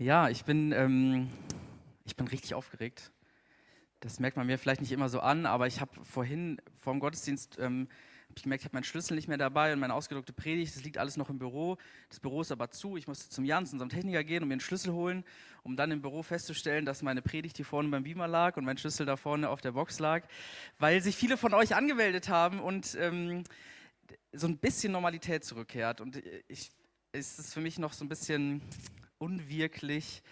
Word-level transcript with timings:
Ja, 0.00 0.28
ich 0.28 0.44
bin, 0.44 0.70
ähm, 0.70 1.28
ich 2.04 2.14
bin 2.14 2.28
richtig 2.28 2.54
aufgeregt. 2.54 3.10
Das 3.98 4.20
merkt 4.20 4.36
man 4.36 4.46
mir 4.46 4.56
vielleicht 4.56 4.80
nicht 4.80 4.92
immer 4.92 5.08
so 5.08 5.18
an, 5.18 5.44
aber 5.44 5.66
ich 5.66 5.80
habe 5.80 5.90
vorhin 6.04 6.62
vor 6.80 6.92
dem 6.92 7.00
Gottesdienst 7.00 7.58
ähm, 7.58 7.88
hab 8.28 8.36
ich 8.36 8.44
gemerkt, 8.44 8.62
ich 8.62 8.66
habe 8.66 8.76
meinen 8.76 8.84
Schlüssel 8.84 9.16
nicht 9.16 9.26
mehr 9.26 9.38
dabei 9.38 9.72
und 9.72 9.80
meine 9.80 9.94
ausgedruckte 9.94 10.32
Predigt, 10.32 10.76
das 10.76 10.84
liegt 10.84 10.98
alles 10.98 11.16
noch 11.16 11.30
im 11.30 11.40
Büro. 11.40 11.78
Das 12.10 12.20
Büro 12.20 12.42
ist 12.42 12.52
aber 12.52 12.70
zu. 12.70 12.96
Ich 12.96 13.08
musste 13.08 13.28
zum 13.28 13.44
Jans, 13.44 13.72
unserem 13.72 13.88
Techniker, 13.88 14.22
gehen 14.22 14.44
und 14.44 14.48
mir 14.48 14.54
einen 14.54 14.60
Schlüssel 14.60 14.92
holen, 14.92 15.24
um 15.64 15.74
dann 15.74 15.90
im 15.90 16.00
Büro 16.00 16.22
festzustellen, 16.22 16.84
dass 16.84 17.02
meine 17.02 17.20
Predigt 17.20 17.56
hier 17.56 17.66
vorne 17.66 17.88
beim 17.88 18.04
Beamer 18.04 18.28
lag 18.28 18.56
und 18.56 18.64
mein 18.64 18.78
Schlüssel 18.78 19.04
da 19.04 19.16
vorne 19.16 19.48
auf 19.48 19.62
der 19.62 19.72
Box 19.72 19.98
lag, 19.98 20.22
weil 20.78 21.02
sich 21.02 21.16
viele 21.16 21.36
von 21.36 21.54
euch 21.54 21.74
angemeldet 21.74 22.28
haben 22.28 22.60
und 22.60 22.96
ähm, 23.00 23.42
so 24.32 24.46
ein 24.46 24.58
bisschen 24.58 24.92
Normalität 24.92 25.44
zurückkehrt. 25.44 26.00
Und 26.00 26.22
ich, 26.46 26.70
ist 27.10 27.40
es 27.40 27.52
für 27.52 27.60
mich 27.60 27.80
noch 27.80 27.92
so 27.92 28.04
ein 28.04 28.08
bisschen 28.08 28.62
unwirklich, 29.18 30.22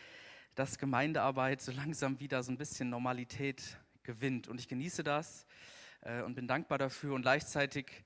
dass 0.55 0.79
Gemeindearbeit 0.79 1.60
so 1.60 1.73
langsam 1.73 2.19
wieder 2.20 2.42
so 2.42 2.51
ein 2.51 2.59
bisschen 2.59 2.88
Normalität 2.88 3.79
gewinnt. 4.02 4.48
Und 4.48 4.59
ich 4.60 4.69
genieße 4.69 5.05
das 5.05 5.47
äh, 6.02 6.23
und 6.23 6.34
bin 6.34 6.48
dankbar 6.48 6.79
dafür. 6.79 7.15
Und 7.15 7.23
gleichzeitig 7.23 8.05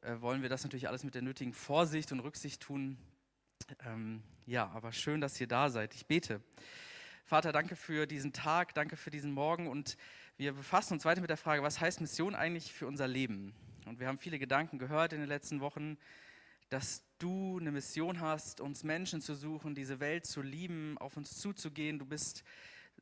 äh, 0.00 0.20
wollen 0.20 0.42
wir 0.42 0.48
das 0.48 0.64
natürlich 0.64 0.88
alles 0.88 1.04
mit 1.04 1.14
der 1.14 1.22
nötigen 1.22 1.52
Vorsicht 1.52 2.12
und 2.12 2.20
Rücksicht 2.20 2.60
tun. 2.62 2.98
Ähm, 3.84 4.22
ja, 4.46 4.68
aber 4.68 4.92
schön, 4.92 5.20
dass 5.20 5.40
ihr 5.40 5.46
da 5.46 5.70
seid. 5.70 5.94
Ich 5.94 6.06
bete. 6.06 6.40
Vater, 7.24 7.52
danke 7.52 7.76
für 7.76 8.06
diesen 8.06 8.32
Tag, 8.32 8.74
danke 8.74 8.96
für 8.96 9.10
diesen 9.10 9.32
Morgen 9.32 9.66
und 9.66 9.98
wir 10.38 10.54
befassen 10.54 10.94
uns 10.94 11.04
weiter 11.04 11.20
mit 11.20 11.28
der 11.28 11.36
Frage, 11.36 11.62
was 11.62 11.78
heißt 11.78 12.00
Mission 12.00 12.34
eigentlich 12.34 12.72
für 12.72 12.86
unser 12.86 13.06
Leben? 13.06 13.52
Und 13.84 14.00
wir 14.00 14.06
haben 14.06 14.18
viele 14.18 14.38
Gedanken 14.38 14.78
gehört 14.78 15.12
in 15.12 15.20
den 15.20 15.28
letzten 15.28 15.60
Wochen, 15.60 15.98
dass 16.68 17.02
du 17.18 17.58
eine 17.58 17.72
Mission 17.72 18.20
hast, 18.20 18.60
uns 18.60 18.84
Menschen 18.84 19.20
zu 19.20 19.34
suchen, 19.34 19.74
diese 19.74 20.00
Welt 20.00 20.26
zu 20.26 20.42
lieben, 20.42 20.98
auf 20.98 21.16
uns 21.16 21.38
zuzugehen. 21.38 21.98
Du 21.98 22.04
bist 22.04 22.44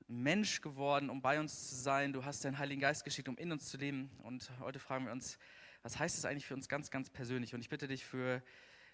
Mensch 0.09 0.61
geworden, 0.61 1.11
um 1.11 1.21
bei 1.21 1.41
uns 1.41 1.69
zu 1.69 1.75
sein. 1.75 2.13
Du 2.13 2.25
hast 2.25 2.45
deinen 2.45 2.59
Heiligen 2.59 2.81
Geist 2.81 3.05
geschickt, 3.05 3.29
um 3.29 3.37
in 3.37 3.51
uns 3.51 3.69
zu 3.69 3.77
leben. 3.77 4.11
Und 4.23 4.51
heute 4.61 4.79
fragen 4.79 5.07
wir 5.07 5.13
uns, 5.13 5.39
was 5.83 5.99
heißt 5.99 6.17
das 6.17 6.25
eigentlich 6.25 6.47
für 6.47 6.55
uns 6.55 6.69
ganz, 6.69 6.91
ganz 6.91 7.11
persönlich? 7.11 7.55
Und 7.55 7.61
ich 7.61 7.69
bitte 7.69 7.89
dich 7.89 8.05
für 8.05 8.43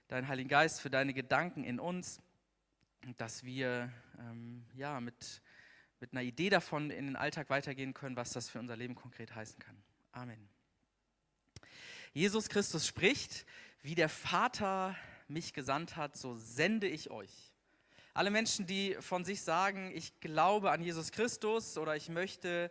deinen 0.08 0.28
Heiligen 0.28 0.48
Geist, 0.48 0.80
für 0.80 0.90
deine 0.90 1.12
Gedanken 1.12 1.64
in 1.64 1.78
uns, 1.78 2.20
dass 3.16 3.44
wir 3.44 3.92
ähm, 4.18 4.64
ja, 4.74 5.00
mit, 5.00 5.42
mit 6.00 6.12
einer 6.12 6.22
Idee 6.22 6.50
davon 6.50 6.90
in 6.90 7.06
den 7.06 7.16
Alltag 7.16 7.50
weitergehen 7.50 7.94
können, 7.94 8.16
was 8.16 8.30
das 8.30 8.48
für 8.48 8.58
unser 8.58 8.76
Leben 8.76 8.94
konkret 8.94 9.34
heißen 9.34 9.58
kann. 9.58 9.76
Amen. 10.12 10.48
Jesus 12.12 12.48
Christus 12.48 12.86
spricht, 12.86 13.46
wie 13.82 13.94
der 13.94 14.08
Vater 14.08 14.96
mich 15.28 15.52
gesandt 15.52 15.96
hat, 15.96 16.16
so 16.16 16.36
sende 16.36 16.86
ich 16.86 17.10
euch. 17.10 17.52
Alle 18.14 18.30
Menschen, 18.30 18.66
die 18.66 18.96
von 19.00 19.24
sich 19.24 19.42
sagen, 19.42 19.90
ich 19.94 20.20
glaube 20.20 20.70
an 20.70 20.82
Jesus 20.82 21.12
Christus 21.12 21.78
oder 21.78 21.96
ich 21.96 22.08
möchte 22.08 22.70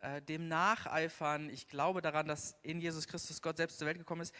äh, 0.00 0.20
dem 0.22 0.48
nacheifern, 0.48 1.48
ich 1.48 1.68
glaube 1.68 2.02
daran, 2.02 2.26
dass 2.28 2.56
in 2.62 2.80
Jesus 2.80 3.06
Christus 3.08 3.40
Gott 3.40 3.56
selbst 3.56 3.78
zur 3.78 3.86
Welt 3.86 3.98
gekommen 3.98 4.20
ist, 4.20 4.34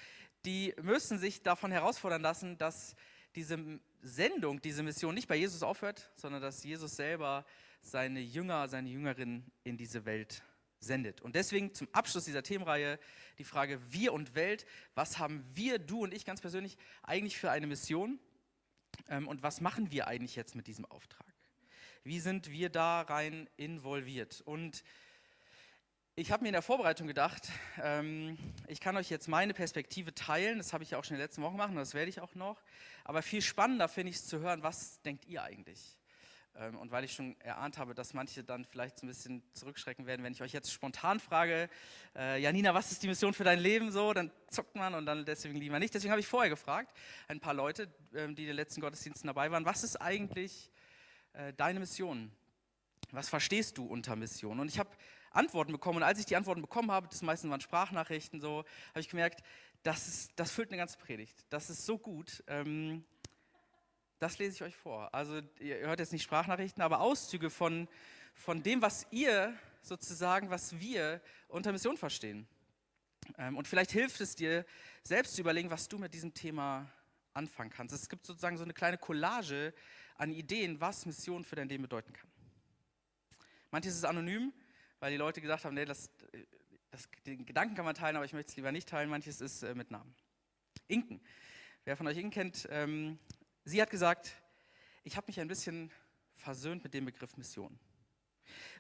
die 0.44 0.74
müssen 0.82 1.18
sich 1.18 1.42
davon 1.42 1.72
herausfordern 1.72 2.22
lassen, 2.22 2.58
dass 2.58 2.94
diese 3.34 3.80
Sendung, 4.02 4.60
diese 4.60 4.82
Mission 4.82 5.14
nicht 5.14 5.28
bei 5.28 5.36
Jesus 5.36 5.62
aufhört, 5.62 6.10
sondern 6.16 6.42
dass 6.42 6.62
Jesus 6.62 6.96
selber 6.96 7.44
seine 7.80 8.20
Jünger, 8.20 8.68
seine 8.68 8.88
Jüngerinnen 8.88 9.50
in 9.64 9.76
diese 9.76 10.04
Welt 10.04 10.42
sendet. 10.80 11.20
Und 11.20 11.34
deswegen 11.34 11.74
zum 11.74 11.88
Abschluss 11.92 12.24
dieser 12.24 12.42
Themenreihe 12.42 12.98
die 13.38 13.44
Frage 13.44 13.80
Wir 13.92 14.12
und 14.12 14.34
Welt. 14.34 14.66
Was 14.94 15.18
haben 15.18 15.44
wir, 15.54 15.78
du 15.78 16.02
und 16.02 16.14
ich 16.14 16.24
ganz 16.24 16.40
persönlich, 16.40 16.76
eigentlich 17.02 17.38
für 17.38 17.50
eine 17.50 17.66
Mission? 17.66 18.18
Ähm, 19.08 19.28
und 19.28 19.42
was 19.42 19.60
machen 19.60 19.90
wir 19.90 20.06
eigentlich 20.06 20.36
jetzt 20.36 20.54
mit 20.54 20.66
diesem 20.66 20.84
Auftrag? 20.84 21.26
Wie 22.04 22.20
sind 22.20 22.50
wir 22.50 22.70
da 22.70 23.02
rein 23.02 23.48
involviert? 23.56 24.40
Und 24.42 24.84
ich 26.14 26.32
habe 26.32 26.44
mir 26.44 26.48
in 26.48 26.54
der 26.54 26.62
Vorbereitung 26.62 27.06
gedacht, 27.06 27.50
ähm, 27.82 28.38
ich 28.68 28.80
kann 28.80 28.96
euch 28.96 29.10
jetzt 29.10 29.28
meine 29.28 29.52
Perspektive 29.52 30.14
teilen. 30.14 30.56
Das 30.58 30.72
habe 30.72 30.82
ich 30.82 30.92
ja 30.92 30.98
auch 30.98 31.04
schon 31.04 31.16
in 31.16 31.18
den 31.18 31.26
letzten 31.26 31.42
Wochen 31.42 31.54
gemacht 31.54 31.70
und 31.70 31.76
das 31.76 31.92
werde 31.92 32.08
ich 32.08 32.20
auch 32.20 32.34
noch. 32.34 32.62
Aber 33.04 33.20
viel 33.22 33.42
spannender 33.42 33.88
finde 33.88 34.10
ich 34.10 34.16
es 34.16 34.26
zu 34.26 34.38
hören, 34.38 34.62
was 34.62 35.02
denkt 35.02 35.26
ihr 35.26 35.42
eigentlich? 35.42 35.98
Ähm, 36.58 36.76
und 36.78 36.90
weil 36.90 37.04
ich 37.04 37.12
schon 37.12 37.38
erahnt 37.40 37.78
habe, 37.78 37.94
dass 37.94 38.14
manche 38.14 38.42
dann 38.42 38.64
vielleicht 38.64 38.98
so 38.98 39.06
ein 39.06 39.08
bisschen 39.08 39.42
zurückschrecken 39.52 40.06
werden, 40.06 40.24
wenn 40.24 40.32
ich 40.32 40.42
euch 40.42 40.52
jetzt 40.52 40.72
spontan 40.72 41.20
frage, 41.20 41.68
äh, 42.14 42.40
Janina, 42.40 42.72
was 42.74 42.92
ist 42.92 43.02
die 43.02 43.08
Mission 43.08 43.34
für 43.34 43.44
dein 43.44 43.58
Leben 43.58 43.92
so, 43.92 44.12
dann 44.12 44.30
zuckt 44.48 44.74
man 44.74 44.94
und 44.94 45.06
dann 45.06 45.24
deswegen 45.24 45.56
lieber 45.56 45.78
nicht. 45.78 45.94
Deswegen 45.94 46.12
habe 46.12 46.20
ich 46.20 46.26
vorher 46.26 46.50
gefragt, 46.50 46.96
ein 47.28 47.40
paar 47.40 47.54
Leute, 47.54 47.92
ähm, 48.14 48.34
die 48.34 48.42
in 48.42 48.48
den 48.48 48.56
letzten 48.56 48.80
Gottesdiensten 48.80 49.26
dabei 49.26 49.50
waren, 49.50 49.64
was 49.64 49.84
ist 49.84 50.00
eigentlich 50.00 50.70
äh, 51.34 51.52
deine 51.52 51.80
Mission? 51.80 52.32
Was 53.10 53.28
verstehst 53.28 53.78
du 53.78 53.84
unter 53.84 54.16
Mission? 54.16 54.58
Und 54.58 54.68
ich 54.68 54.78
habe 54.78 54.90
Antworten 55.30 55.72
bekommen 55.72 55.98
und 55.98 56.02
als 56.02 56.18
ich 56.18 56.26
die 56.26 56.36
Antworten 56.36 56.62
bekommen 56.62 56.90
habe, 56.90 57.08
das 57.08 57.22
meisten 57.22 57.50
waren 57.50 57.60
Sprachnachrichten 57.60 58.40
so, 58.40 58.64
habe 58.90 59.00
ich 59.00 59.08
gemerkt, 59.08 59.42
das, 59.82 60.08
ist, 60.08 60.32
das 60.36 60.50
füllt 60.50 60.70
eine 60.70 60.78
ganze 60.78 60.98
Predigt. 60.98 61.44
Das 61.50 61.70
ist 61.70 61.86
so 61.86 61.98
gut. 61.98 62.42
Ähm, 62.48 63.04
das 64.18 64.38
lese 64.38 64.54
ich 64.56 64.62
euch 64.62 64.76
vor. 64.76 65.12
Also 65.14 65.40
ihr 65.60 65.78
hört 65.78 66.00
jetzt 66.00 66.12
nicht 66.12 66.22
Sprachnachrichten, 66.22 66.82
aber 66.82 67.00
Auszüge 67.00 67.50
von, 67.50 67.88
von 68.34 68.62
dem, 68.62 68.82
was 68.82 69.06
ihr 69.10 69.54
sozusagen, 69.82 70.50
was 70.50 70.78
wir 70.78 71.20
unter 71.48 71.72
Mission 71.72 71.96
verstehen. 71.96 72.46
Ähm, 73.38 73.56
und 73.56 73.68
vielleicht 73.68 73.92
hilft 73.92 74.20
es 74.20 74.34
dir, 74.34 74.64
selbst 75.02 75.34
zu 75.34 75.40
überlegen, 75.40 75.70
was 75.70 75.88
du 75.88 75.98
mit 75.98 76.14
diesem 76.14 76.32
Thema 76.34 76.90
anfangen 77.34 77.70
kannst. 77.70 77.94
Es 77.94 78.08
gibt 78.08 78.26
sozusagen 78.26 78.56
so 78.56 78.64
eine 78.64 78.72
kleine 78.72 78.98
Collage 78.98 79.74
an 80.16 80.32
Ideen, 80.32 80.80
was 80.80 81.06
Mission 81.06 81.44
für 81.44 81.56
dein 81.56 81.68
Leben 81.68 81.82
bedeuten 81.82 82.12
kann. 82.12 82.30
Manches 83.70 83.94
ist 83.94 84.04
anonym, 84.04 84.52
weil 85.00 85.10
die 85.10 85.18
Leute 85.18 85.40
gesagt 85.40 85.64
haben, 85.64 85.74
nee, 85.74 85.84
das, 85.84 86.10
das, 86.90 87.08
den 87.26 87.44
Gedanken 87.44 87.74
kann 87.74 87.84
man 87.84 87.94
teilen, 87.94 88.16
aber 88.16 88.24
ich 88.24 88.32
möchte 88.32 88.50
es 88.50 88.56
lieber 88.56 88.72
nicht 88.72 88.88
teilen. 88.88 89.10
Manches 89.10 89.40
ist 89.40 89.62
äh, 89.62 89.74
mit 89.74 89.90
Namen. 89.90 90.14
Inken. 90.88 91.20
Wer 91.84 91.96
von 91.96 92.06
euch 92.06 92.16
Inken 92.16 92.30
kennt, 92.30 92.66
ähm, 92.70 93.18
Sie 93.68 93.82
hat 93.82 93.90
gesagt, 93.90 94.30
ich 95.02 95.16
habe 95.16 95.26
mich 95.26 95.40
ein 95.40 95.48
bisschen 95.48 95.90
versöhnt 96.36 96.84
mit 96.84 96.94
dem 96.94 97.04
Begriff 97.04 97.36
Mission. 97.36 97.76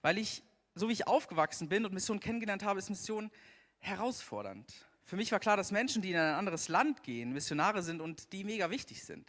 Weil 0.00 0.16
ich, 0.16 0.44
so 0.76 0.88
wie 0.88 0.92
ich 0.92 1.08
aufgewachsen 1.08 1.68
bin 1.68 1.84
und 1.84 1.92
Mission 1.92 2.20
kennengelernt 2.20 2.62
habe, 2.62 2.78
ist 2.78 2.88
Mission 2.88 3.32
herausfordernd. 3.78 4.72
Für 5.02 5.16
mich 5.16 5.32
war 5.32 5.40
klar, 5.40 5.56
dass 5.56 5.72
Menschen, 5.72 6.02
die 6.02 6.12
in 6.12 6.16
ein 6.16 6.34
anderes 6.34 6.68
Land 6.68 7.02
gehen, 7.02 7.32
Missionare 7.32 7.82
sind 7.82 8.00
und 8.00 8.32
die 8.32 8.44
mega 8.44 8.70
wichtig 8.70 9.02
sind. 9.02 9.28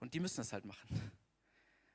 Und 0.00 0.14
die 0.14 0.20
müssen 0.20 0.38
das 0.38 0.54
halt 0.54 0.64
machen. 0.64 1.12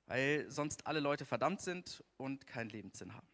Weil 0.05 0.45
sonst 0.51 0.85
alle 0.85 0.99
Leute 0.99 1.25
verdammt 1.25 1.61
sind 1.61 2.03
und 2.17 2.45
keinen 2.45 2.69
Lebenssinn 2.69 3.16
haben. 3.16 3.27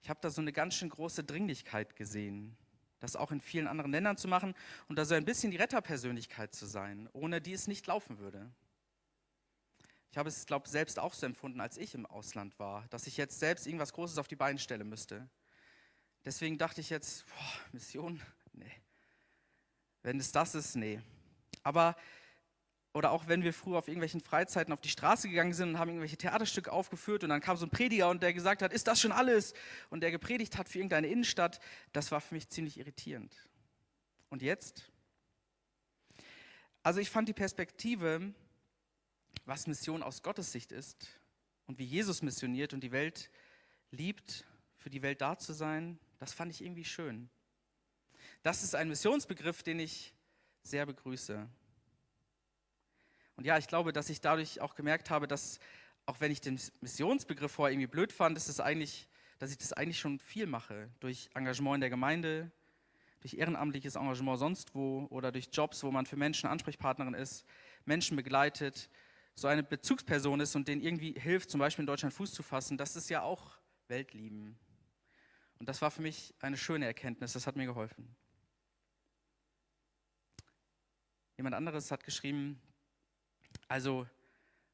Ich 0.00 0.08
habe 0.08 0.20
da 0.22 0.30
so 0.30 0.40
eine 0.40 0.52
ganz 0.52 0.76
schön 0.76 0.90
große 0.90 1.24
Dringlichkeit 1.24 1.96
gesehen 1.96 2.56
das 3.06 3.16
auch 3.16 3.30
in 3.30 3.40
vielen 3.40 3.68
anderen 3.68 3.92
Ländern 3.92 4.16
zu 4.16 4.28
machen 4.28 4.54
und 4.88 4.98
da 4.98 5.04
so 5.04 5.14
ein 5.14 5.24
bisschen 5.24 5.50
die 5.50 5.56
Retterpersönlichkeit 5.56 6.54
zu 6.54 6.66
sein, 6.66 7.08
ohne 7.12 7.40
die 7.40 7.52
es 7.52 7.68
nicht 7.68 7.86
laufen 7.86 8.18
würde. 8.18 8.50
Ich 10.10 10.18
habe 10.18 10.28
es, 10.28 10.46
glaube 10.46 10.66
ich, 10.66 10.72
selbst 10.72 10.98
auch 10.98 11.14
so 11.14 11.26
empfunden, 11.26 11.60
als 11.60 11.76
ich 11.76 11.94
im 11.94 12.06
Ausland 12.06 12.58
war, 12.58 12.86
dass 12.88 13.06
ich 13.06 13.16
jetzt 13.16 13.38
selbst 13.38 13.66
irgendwas 13.66 13.92
Großes 13.92 14.18
auf 14.18 14.28
die 14.28 14.36
Beine 14.36 14.58
stellen 14.58 14.88
müsste. 14.88 15.28
Deswegen 16.24 16.58
dachte 16.58 16.80
ich 16.80 16.90
jetzt, 16.90 17.26
boah, 17.26 17.60
Mission, 17.72 18.20
nee. 18.52 18.72
Wenn 20.02 20.18
es 20.18 20.32
das 20.32 20.54
ist, 20.54 20.74
nee. 20.74 21.00
Aber 21.62 21.96
oder 22.96 23.10
auch 23.10 23.28
wenn 23.28 23.42
wir 23.42 23.52
früher 23.52 23.76
auf 23.76 23.88
irgendwelchen 23.88 24.22
Freizeiten 24.22 24.72
auf 24.72 24.80
die 24.80 24.88
Straße 24.88 25.28
gegangen 25.28 25.52
sind 25.52 25.68
und 25.68 25.78
haben 25.78 25.90
irgendwelche 25.90 26.16
Theaterstücke 26.16 26.72
aufgeführt 26.72 27.24
und 27.24 27.28
dann 27.28 27.42
kam 27.42 27.58
so 27.58 27.66
ein 27.66 27.70
Prediger 27.70 28.08
und 28.08 28.22
der 28.22 28.32
gesagt 28.32 28.62
hat, 28.62 28.72
ist 28.72 28.86
das 28.86 29.02
schon 29.02 29.12
alles? 29.12 29.52
Und 29.90 30.00
der 30.00 30.10
gepredigt 30.10 30.56
hat 30.56 30.66
für 30.66 30.78
irgendeine 30.78 31.08
Innenstadt, 31.08 31.60
das 31.92 32.10
war 32.10 32.22
für 32.22 32.34
mich 32.34 32.48
ziemlich 32.48 32.78
irritierend. 32.78 33.36
Und 34.30 34.40
jetzt? 34.40 34.90
Also 36.82 36.98
ich 36.98 37.10
fand 37.10 37.28
die 37.28 37.34
Perspektive, 37.34 38.32
was 39.44 39.66
Mission 39.66 40.02
aus 40.02 40.22
Gottes 40.22 40.50
Sicht 40.50 40.72
ist 40.72 41.06
und 41.66 41.78
wie 41.78 41.84
Jesus 41.84 42.22
missioniert 42.22 42.72
und 42.72 42.80
die 42.80 42.92
Welt 42.92 43.28
liebt, 43.90 44.46
für 44.78 44.88
die 44.88 45.02
Welt 45.02 45.20
da 45.20 45.36
zu 45.36 45.52
sein, 45.52 45.98
das 46.18 46.32
fand 46.32 46.50
ich 46.50 46.62
irgendwie 46.64 46.86
schön. 46.86 47.28
Das 48.42 48.62
ist 48.62 48.74
ein 48.74 48.88
Missionsbegriff, 48.88 49.62
den 49.62 49.80
ich 49.80 50.14
sehr 50.62 50.86
begrüße. 50.86 51.46
Und 53.36 53.44
ja, 53.46 53.58
ich 53.58 53.68
glaube, 53.68 53.92
dass 53.92 54.08
ich 54.08 54.20
dadurch 54.20 54.60
auch 54.60 54.74
gemerkt 54.74 55.10
habe, 55.10 55.28
dass 55.28 55.60
auch 56.06 56.20
wenn 56.20 56.32
ich 56.32 56.40
den 56.40 56.58
Missionsbegriff 56.80 57.52
vorher 57.52 57.72
irgendwie 57.72 57.88
blöd 57.88 58.12
fand, 58.12 58.36
ist 58.36 58.48
es 58.48 58.60
eigentlich, 58.60 59.08
dass 59.38 59.50
ich 59.50 59.58
das 59.58 59.72
eigentlich 59.72 59.98
schon 59.98 60.18
viel 60.18 60.46
mache. 60.46 60.88
Durch 61.00 61.28
Engagement 61.34 61.76
in 61.76 61.80
der 61.82 61.90
Gemeinde, 61.90 62.50
durch 63.20 63.34
ehrenamtliches 63.34 63.96
Engagement 63.96 64.38
sonst 64.38 64.74
wo 64.74 65.06
oder 65.10 65.32
durch 65.32 65.48
Jobs, 65.52 65.82
wo 65.82 65.90
man 65.90 66.06
für 66.06 66.16
Menschen 66.16 66.48
Ansprechpartnerin 66.48 67.14
ist, 67.14 67.44
Menschen 67.84 68.16
begleitet, 68.16 68.88
so 69.34 69.48
eine 69.48 69.62
Bezugsperson 69.62 70.40
ist 70.40 70.56
und 70.56 70.68
denen 70.68 70.82
irgendwie 70.82 71.12
hilft, 71.12 71.50
zum 71.50 71.60
Beispiel 71.60 71.82
in 71.82 71.86
Deutschland 71.86 72.14
Fuß 72.14 72.32
zu 72.32 72.42
fassen, 72.42 72.78
das 72.78 72.96
ist 72.96 73.10
ja 73.10 73.22
auch 73.22 73.58
Weltlieben. 73.88 74.56
Und 75.58 75.68
das 75.68 75.82
war 75.82 75.90
für 75.90 76.02
mich 76.02 76.34
eine 76.40 76.56
schöne 76.56 76.86
Erkenntnis, 76.86 77.32
das 77.32 77.46
hat 77.46 77.56
mir 77.56 77.66
geholfen. 77.66 78.14
Jemand 81.36 81.54
anderes 81.54 81.90
hat 81.90 82.02
geschrieben, 82.04 82.60
also 83.68 84.06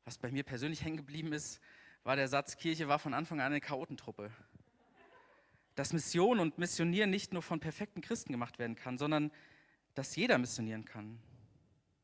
Was 0.05 0.19
bei 0.19 0.33
mir 0.33 0.43
persönlich 0.43 0.83
hängen 0.83 0.97
geblieben 0.97 1.33
ist, 1.33 1.61
war 2.03 2.17
der 2.17 2.27
Satz, 2.27 2.57
Kirche 2.57 2.89
war 2.89 2.99
von 2.99 3.15
Anfang 3.15 3.41
an 3.41 3.47
eine 3.47 3.61
Chaotentruppe. 3.61 4.33
Dass 5.77 5.93
Mission 5.93 6.41
und 6.41 6.59
Missionieren 6.59 7.11
nicht 7.11 7.33
nur 7.33 7.43
von 7.43 7.61
perfekten 7.61 8.01
Christen 8.01 8.33
gemacht 8.33 8.59
werden 8.59 8.75
kann, 8.75 8.99
sondern 8.99 9.31
dass 9.95 10.17
jeder 10.17 10.39
missionieren 10.39 10.85
kann. 10.85 11.21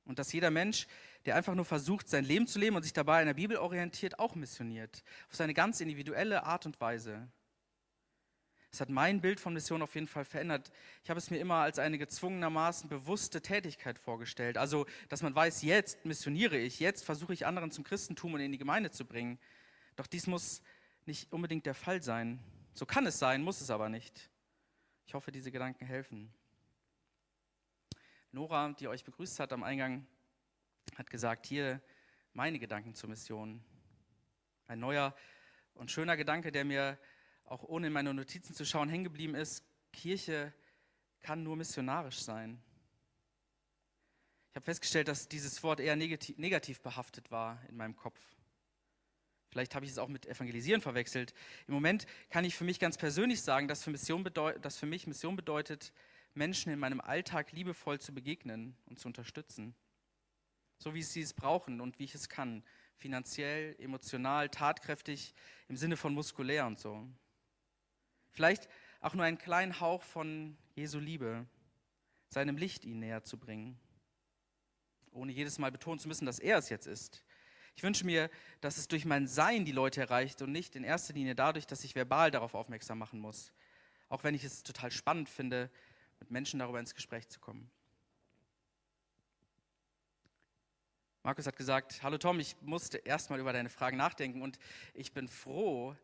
Und 0.05 0.19
dass 0.19 0.33
jeder 0.33 0.51
Mensch, 0.51 0.87
der 1.27 1.35
einfach 1.35 1.55
nur 1.55 1.65
versucht, 1.65 2.09
sein 2.09 2.25
Leben 2.25 2.47
zu 2.47 2.59
leben 2.59 2.77
und 2.77 2.83
sich 2.83 2.93
dabei 2.93 3.21
an 3.21 3.27
der 3.27 3.35
Bibel 3.35 3.57
orientiert, 3.57 4.19
auch 4.19 4.37
missioniert. 4.37 5.03
Auf 5.29 5.35
seine 5.35 5.53
ganz 5.53 5.81
individuelle 5.81 6.45
Art 6.45 6.65
und 6.65 6.81
Weise. 6.81 7.29
Es 8.79 8.81
hat 8.81 8.91
mein 8.91 9.21
Bild 9.21 9.41
von 9.41 9.55
Mission 9.55 9.83
auf 9.83 9.97
jeden 9.97 10.07
Fall 10.07 10.25
verändert. 10.25 10.71
Ich 11.03 11.11
habe 11.11 11.19
es 11.19 11.31
mir 11.31 11.39
immer 11.39 11.57
als 11.57 11.81
eine 11.81 11.99
gezwungenermaßen 11.99 12.89
bewusste 12.89 13.43
Tätigkeit 13.43 13.99
vorgestellt. 13.99 14.57
Also, 14.57 14.87
dass 15.09 15.21
man 15.21 15.35
weiß, 15.35 15.63
jetzt 15.63 16.05
missioniere 16.05 16.57
ich, 16.57 16.79
jetzt 16.79 17.05
versuche 17.05 17.35
ich 17.35 17.45
anderen 17.45 17.73
zum 17.73 17.83
Christentum 17.83 18.35
und 18.35 18.41
in 18.41 18.53
die 18.53 18.59
Gemeinde 18.59 18.93
zu 18.93 19.05
bringen. 19.05 19.41
Doch 19.97 20.07
dies 20.07 20.29
muss 20.29 20.63
nicht 21.07 21.33
unbedingt 21.33 21.67
der 21.67 21.75
Fall 21.75 22.05
sein. 22.05 22.39
So 22.73 22.87
kann 22.87 23.05
es 23.05 23.19
sein, 23.19 23.43
muss 23.43 23.61
es 23.61 23.71
aber 23.71 23.89
nicht. 23.89 24.31
Ich 25.09 25.15
hoffe, 25.15 25.33
diese 25.33 25.51
Gedanken 25.51 25.85
helfen. 25.85 26.33
Nora, 28.31 28.77
die 28.79 28.87
euch 28.87 29.03
begrüßt 29.03 29.41
hat 29.41 29.53
am 29.53 29.65
Eingang, 29.65 30.07
hat 30.97 31.11
gesagt, 31.11 31.47
hier 31.47 31.83
meine 32.33 32.61
Gedanken 32.61 32.95
zur 32.95 33.09
Mission. 33.09 33.61
Ein 34.69 34.79
neuer 34.79 35.17
und 35.75 35.91
schöner 35.91 36.17
Gedanke, 36.17 36.53
der 36.53 36.65
mir 36.65 36.97
auch 37.49 37.65
ohne 37.65 37.87
in 37.89 37.93
meine 37.93 38.13
Notizen 38.13 38.55
zu 38.55 38.65
schauen 38.65 38.89
hängen 38.89 39.05
geblieben 39.05 39.35
ist. 39.35 39.65
Kirche 39.93 40.53
kann 41.21 41.43
nur 41.43 41.57
missionarisch 41.57 42.19
sein. 42.21 42.63
Ich 44.51 44.57
habe 44.57 44.65
festgestellt, 44.65 45.09
dass 45.09 45.29
dieses 45.29 45.63
Wort 45.63 45.81
eher 45.81 45.97
negativ, 45.97 46.37
negativ 46.39 46.81
behaftet 46.81 47.31
war 47.31 47.63
in 47.69 47.77
meinem 47.77 47.97
Kopf. 47.97 48.21
Vielleicht 49.51 49.75
habe 49.75 49.87
ich 49.87 49.93
es 49.93 49.99
auch 49.99 50.09
mit 50.09 50.27
Evangelisieren 50.27 50.83
verwechselt. 50.83 51.33
Im 51.67 51.75
Moment 51.75 52.07
kann 52.29 52.45
ich 52.45 52.55
für 52.55 52.65
mich 52.65 52.79
ganz 52.79 52.99
persönlich 52.99 53.41
sagen, 53.41 53.67
dass 53.67 53.83
für, 53.83 53.91
Mission 53.91 54.25
dass 54.25 54.77
für 54.77 54.87
mich 54.87 55.07
Mission 55.07 55.37
bedeutet, 55.37 55.93
Menschen 56.35 56.71
in 56.73 56.79
meinem 56.79 57.01
Alltag 57.01 57.53
liebevoll 57.53 57.99
zu 57.99 58.13
begegnen 58.13 58.77
und 58.87 58.99
zu 58.99 59.09
unterstützen. 59.09 59.75
So 60.79 60.95
wie 60.95 61.03
sie 61.03 61.23
es 61.23 61.33
brauchen 61.33 61.81
und 61.81 61.99
wie 61.99 62.05
ich 62.05 62.15
es 62.15 62.29
kann. 62.29 62.63
Finanziell, 62.97 63.75
emotional, 63.79 64.49
tatkräftig, 64.49 65.35
im 65.69 65.77
Sinne 65.77 65.97
von 65.97 66.13
muskulär 66.15 66.67
und 66.67 66.79
so. 66.79 67.09
Vielleicht 68.39 68.69
auch 69.01 69.15
nur 69.15 69.25
einen 69.25 69.37
kleinen 69.37 69.81
Hauch 69.81 70.01
von 70.01 70.57
Jesu 70.77 71.01
Liebe, 71.01 71.45
seinem 72.29 72.57
Licht 72.57 72.85
ihnen 72.85 73.01
näher 73.01 73.25
zu 73.25 73.37
bringen. 73.37 73.77
Ohne 75.11 75.33
jedes 75.33 75.59
Mal 75.59 75.73
betonen 75.73 75.99
zu 75.99 76.07
müssen, 76.07 76.25
dass 76.25 76.39
er 76.39 76.57
es 76.59 76.69
jetzt 76.69 76.87
ist. 76.87 77.25
Ich 77.75 77.83
wünsche 77.83 78.07
mir, 78.07 78.31
dass 78.61 78.79
es 78.79 78.87
durch 78.87 79.05
mein 79.05 79.27
Sein 79.27 79.65
die 79.65 79.73
Leute 79.73 80.03
erreicht 80.03 80.41
und 80.41 80.53
nicht 80.53 80.77
in 80.77 80.85
erster 80.85 81.15
Linie 81.15 81.35
dadurch, 81.35 81.67
dass 81.67 81.83
ich 81.83 81.97
verbal 81.97 82.31
darauf 82.31 82.55
aufmerksam 82.55 82.99
machen 82.99 83.19
muss. 83.19 83.53
Auch 84.09 84.23
wenn 84.23 84.37
ich 84.37 84.45
es 84.45 84.63
total 84.63 84.93
spannend 84.93 85.29
finde, 85.29 85.69
mit 86.21 86.31
Menschen 86.31 86.61
darüber 86.61 86.79
ins 86.79 86.95
Gespräch 86.95 87.29
zu 87.29 87.41
kommen. 87.41 87.69
Markus 91.25 91.49
hat 91.49 91.57
gesagt, 91.57 92.05
hallo 92.05 92.19
Tom, 92.19 92.39
ich 92.39 92.55
musste 92.61 92.99
erstmal 92.99 93.41
über 93.41 93.53
deine 93.53 93.69
Fragen 93.69 93.97
nachdenken 93.97 94.43
und 94.43 94.61
ich 94.95 95.13
bin 95.13 95.27
froh, 95.27 95.97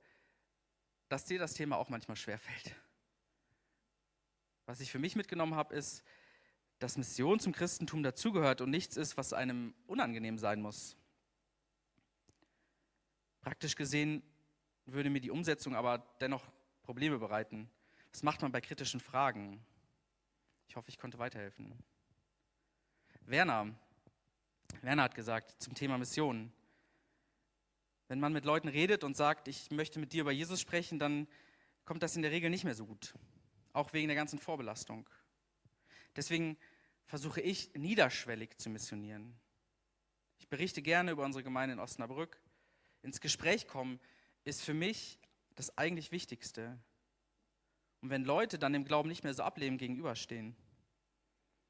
dass 1.14 1.26
dir 1.26 1.38
das 1.38 1.54
Thema 1.54 1.76
auch 1.76 1.90
manchmal 1.90 2.16
schwerfällt. 2.16 2.74
Was 4.66 4.80
ich 4.80 4.90
für 4.90 4.98
mich 4.98 5.14
mitgenommen 5.14 5.54
habe, 5.54 5.72
ist, 5.72 6.02
dass 6.80 6.96
Mission 6.96 7.38
zum 7.38 7.52
Christentum 7.52 8.02
dazugehört 8.02 8.60
und 8.60 8.70
nichts 8.70 8.96
ist, 8.96 9.16
was 9.16 9.32
einem 9.32 9.76
unangenehm 9.86 10.38
sein 10.38 10.60
muss. 10.60 10.96
Praktisch 13.42 13.76
gesehen 13.76 14.24
würde 14.86 15.08
mir 15.08 15.20
die 15.20 15.30
Umsetzung 15.30 15.76
aber 15.76 15.98
dennoch 16.20 16.44
Probleme 16.82 17.20
bereiten. 17.20 17.70
Was 18.10 18.24
macht 18.24 18.42
man 18.42 18.50
bei 18.50 18.60
kritischen 18.60 18.98
Fragen? 18.98 19.64
Ich 20.66 20.74
hoffe, 20.74 20.88
ich 20.88 20.98
konnte 20.98 21.20
weiterhelfen. 21.20 21.78
Werner, 23.20 23.72
Werner 24.82 25.04
hat 25.04 25.14
gesagt 25.14 25.62
zum 25.62 25.76
Thema 25.76 25.96
Mission. 25.96 26.52
Wenn 28.08 28.20
man 28.20 28.32
mit 28.32 28.44
Leuten 28.44 28.68
redet 28.68 29.04
und 29.04 29.16
sagt, 29.16 29.48
ich 29.48 29.70
möchte 29.70 29.98
mit 29.98 30.12
dir 30.12 30.22
über 30.22 30.32
Jesus 30.32 30.60
sprechen, 30.60 30.98
dann 30.98 31.26
kommt 31.84 32.02
das 32.02 32.16
in 32.16 32.22
der 32.22 32.30
Regel 32.30 32.50
nicht 32.50 32.64
mehr 32.64 32.74
so 32.74 32.86
gut. 32.86 33.14
Auch 33.72 33.92
wegen 33.92 34.08
der 34.08 34.16
ganzen 34.16 34.38
Vorbelastung. 34.38 35.08
Deswegen 36.16 36.56
versuche 37.06 37.40
ich 37.40 37.72
niederschwellig 37.74 38.56
zu 38.58 38.70
missionieren. 38.70 39.34
Ich 40.38 40.48
berichte 40.48 40.82
gerne 40.82 41.10
über 41.12 41.24
unsere 41.24 41.42
Gemeinde 41.42 41.74
in 41.74 41.80
Osnabrück. 41.80 42.40
Ins 43.02 43.20
Gespräch 43.20 43.66
kommen 43.66 44.00
ist 44.44 44.62
für 44.62 44.74
mich 44.74 45.18
das 45.54 45.76
eigentlich 45.78 46.12
Wichtigste. 46.12 46.78
Und 48.00 48.10
wenn 48.10 48.24
Leute 48.24 48.58
dann 48.58 48.72
dem 48.72 48.84
Glauben 48.84 49.08
nicht 49.08 49.24
mehr 49.24 49.34
so 49.34 49.42
ablehnen 49.42 49.78
gegenüberstehen, 49.78 50.54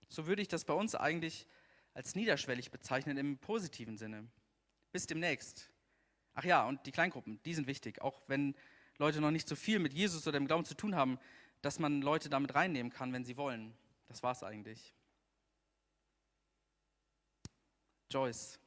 so 0.09 0.27
würde 0.27 0.43
ich 0.43 0.49
das 0.49 0.65
bei 0.65 0.75
uns 0.75 0.95
eigentlich 0.95 1.47
als 1.93 2.15
niederschwellig 2.15 2.71
bezeichnen 2.71 3.17
im 3.17 3.39
positiven 3.39 3.97
Sinne. 3.97 4.29
Bis 4.93 5.07
demnächst. 5.07 5.71
Ach 6.35 6.45
ja, 6.45 6.67
und 6.67 6.85
die 6.87 6.93
Kleingruppen, 6.93 7.41
die 7.45 7.55
sind 7.55 7.67
wichtig, 7.67 8.03
auch 8.03 8.21
wenn 8.27 8.55
Leute 8.99 9.21
noch 9.21 9.31
nicht 9.31 9.49
so 9.49 9.57
viel 9.57 9.79
mit 9.79 9.93
Jesus 9.93 10.27
oder 10.27 10.39
dem 10.39 10.47
Glauben 10.47 10.65
zu 10.65 10.75
tun 10.75 10.95
haben, 10.95 11.19
dass 11.63 11.79
man 11.79 12.03
Leute 12.03 12.29
damit 12.29 12.55
reinnehmen 12.55 12.93
kann, 12.93 13.13
wenn 13.13 13.25
sie 13.25 13.37
wollen. 13.37 13.75
Das 14.09 14.23
war 14.23 14.33
es 14.33 14.43
eigentlich. 14.43 14.95
Joyce. 18.11 18.61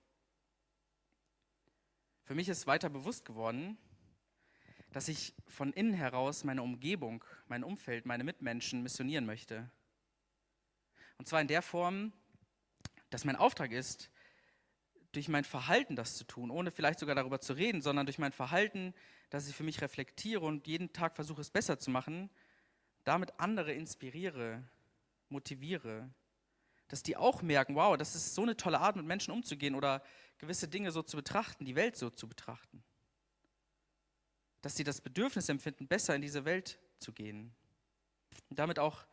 Für 2.24 2.36
mich 2.36 2.50
ist 2.50 2.68
weiter 2.68 2.90
bewusst 2.90 3.24
geworden, 3.24 3.78
dass 4.92 5.08
ich 5.08 5.34
von 5.46 5.72
innen 5.74 5.94
heraus 5.94 6.44
meine 6.44 6.64
Umgebung, 6.64 7.24
mein 7.48 7.64
Umfeld, 7.64 8.06
meine 8.06 8.24
Mitmenschen 8.24 8.84
missionieren 8.84 9.26
möchte. 9.26 9.70
Und 11.18 11.28
zwar 11.28 11.42
in 11.42 11.48
der 11.48 11.62
Form, 11.62 12.12
dass 13.10 13.24
mein 13.24 13.36
Auftrag 13.36 13.72
ist, 13.72 14.10
durch 15.12 15.30
mein 15.30 15.44
Verhalten 15.44 15.96
das 15.96 16.16
zu 16.16 16.24
tun, 16.26 16.52
ohne 16.52 16.72
vielleicht 16.72 17.00
sogar 17.00 17.16
darüber 17.16 17.40
zu 17.40 17.54
reden, 17.54 17.82
sondern 17.82 18.06
durch 18.06 18.20
mein 18.20 18.32
Verhalten, 18.32 18.94
dass 19.30 19.48
ich 19.48 19.56
für 19.56 19.64
mich 19.64 19.82
reflektiere 19.82 20.46
und 20.46 20.68
jeden 20.68 20.94
Tag 20.94 21.16
versuche, 21.16 21.42
es 21.42 21.50
besser 21.50 21.80
zu 21.80 21.90
machen, 21.90 22.30
damit 23.04 23.40
andere 23.40 23.74
inspiriere, 23.74 24.64
motiviere, 25.30 26.10
dass 26.88 27.04
die 27.04 27.18
auch 27.18 27.42
merken, 27.42 27.76
wow, 27.76 27.98
das 27.98 28.16
ist 28.16 28.36
so 28.36 28.44
eine 28.44 28.56
tolle 28.56 28.80
Art, 28.80 28.96
mit 28.96 29.06
Menschen 29.06 29.32
umzugehen 29.32 29.76
oder 29.76 30.04
gewisse 30.38 30.68
Dinge 30.68 30.92
so 30.92 31.02
zu 31.02 31.18
betrachten, 31.18 31.66
die 31.66 31.76
Welt 31.76 31.96
so 31.98 32.10
zu 32.10 32.28
betrachten. 32.28 32.84
Dass 34.62 34.76
sie 34.76 34.84
das 34.84 35.02
Bedürfnis 35.02 35.50
empfinden, 35.50 35.88
besser 35.88 36.16
in 36.16 36.22
diese 36.22 36.46
Welt 36.46 36.80
zu 37.00 37.12
gehen. 37.12 37.54
Und 38.50 38.60
damit 38.60 38.80
auch 38.80 39.06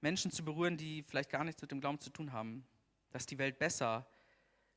Menschen 0.00 0.30
zu 0.30 0.44
berühren, 0.44 0.76
die 0.76 1.02
vielleicht 1.02 1.30
gar 1.30 1.44
nichts 1.44 1.62
mit 1.62 1.70
dem 1.70 1.80
Glauben 1.80 2.00
zu 2.00 2.10
tun 2.10 2.32
haben. 2.32 2.66
Dass 3.10 3.26
die 3.26 3.38
Welt 3.38 3.58
besser, 3.58 4.06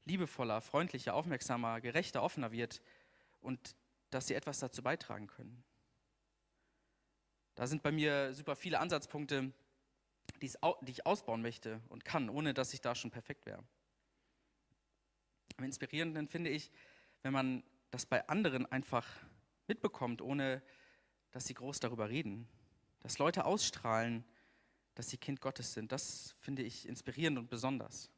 liebevoller, 0.09 0.59
freundlicher, 0.61 1.13
aufmerksamer, 1.13 1.79
gerechter, 1.81 2.23
offener 2.23 2.51
wird 2.51 2.81
und 3.41 3.75
dass 4.09 4.27
sie 4.27 4.33
etwas 4.33 4.59
dazu 4.59 4.81
beitragen 4.81 5.27
können. 5.27 5.63
Da 7.55 7.67
sind 7.67 7.83
bei 7.83 7.91
mir 7.91 8.33
super 8.33 8.55
viele 8.55 8.79
Ansatzpunkte, 8.79 9.53
die 10.41 10.51
ich 10.87 11.05
ausbauen 11.05 11.41
möchte 11.41 11.81
und 11.89 12.05
kann, 12.05 12.29
ohne 12.29 12.53
dass 12.53 12.73
ich 12.73 12.81
da 12.81 12.95
schon 12.95 13.11
perfekt 13.11 13.45
wäre. 13.45 13.63
Am 15.57 15.65
inspirierenden 15.65 16.27
finde 16.27 16.49
ich, 16.49 16.71
wenn 17.21 17.33
man 17.33 17.63
das 17.91 18.05
bei 18.05 18.27
anderen 18.29 18.65
einfach 18.71 19.05
mitbekommt, 19.67 20.21
ohne 20.21 20.61
dass 21.31 21.45
sie 21.45 21.53
groß 21.53 21.79
darüber 21.79 22.09
reden. 22.09 22.47
Dass 23.01 23.19
Leute 23.19 23.45
ausstrahlen, 23.45 24.23
dass 24.95 25.09
sie 25.09 25.17
Kind 25.17 25.41
Gottes 25.41 25.73
sind. 25.73 25.91
Das 25.91 26.35
finde 26.39 26.63
ich 26.63 26.87
inspirierend 26.87 27.37
und 27.37 27.49
besonders. 27.49 28.09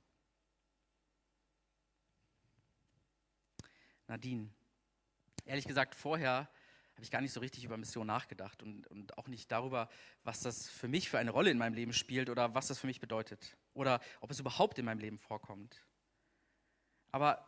Nadine. 4.12 4.50
Ehrlich 5.46 5.66
gesagt, 5.66 5.96
vorher 5.96 6.50
habe 6.96 7.04
ich 7.04 7.12
gar 7.12 7.22
nicht 7.22 7.32
so 7.32 7.40
richtig 7.40 7.64
über 7.64 7.78
Mission 7.78 8.06
nachgedacht 8.06 8.62
und, 8.62 8.86
und 8.88 9.18
auch 9.18 9.28
nicht 9.28 9.50
darüber, 9.52 9.90
was 10.26 10.42
das 10.42 10.70
für 10.70 10.90
mich 10.90 11.10
für 11.10 11.18
eine 11.18 11.32
Rolle 11.32 11.50
in 11.50 11.58
meinem 11.58 11.74
Leben 11.74 11.94
spielt 11.94 12.30
oder 12.30 12.54
was 12.54 12.68
das 12.68 12.78
für 12.78 12.88
mich 12.88 13.00
bedeutet 13.00 13.56
oder 13.74 14.02
ob 14.20 14.30
es 14.30 14.40
überhaupt 14.40 14.78
in 14.78 14.86
meinem 14.86 15.00
Leben 15.00 15.18
vorkommt. 15.18 15.82
Aber 17.12 17.48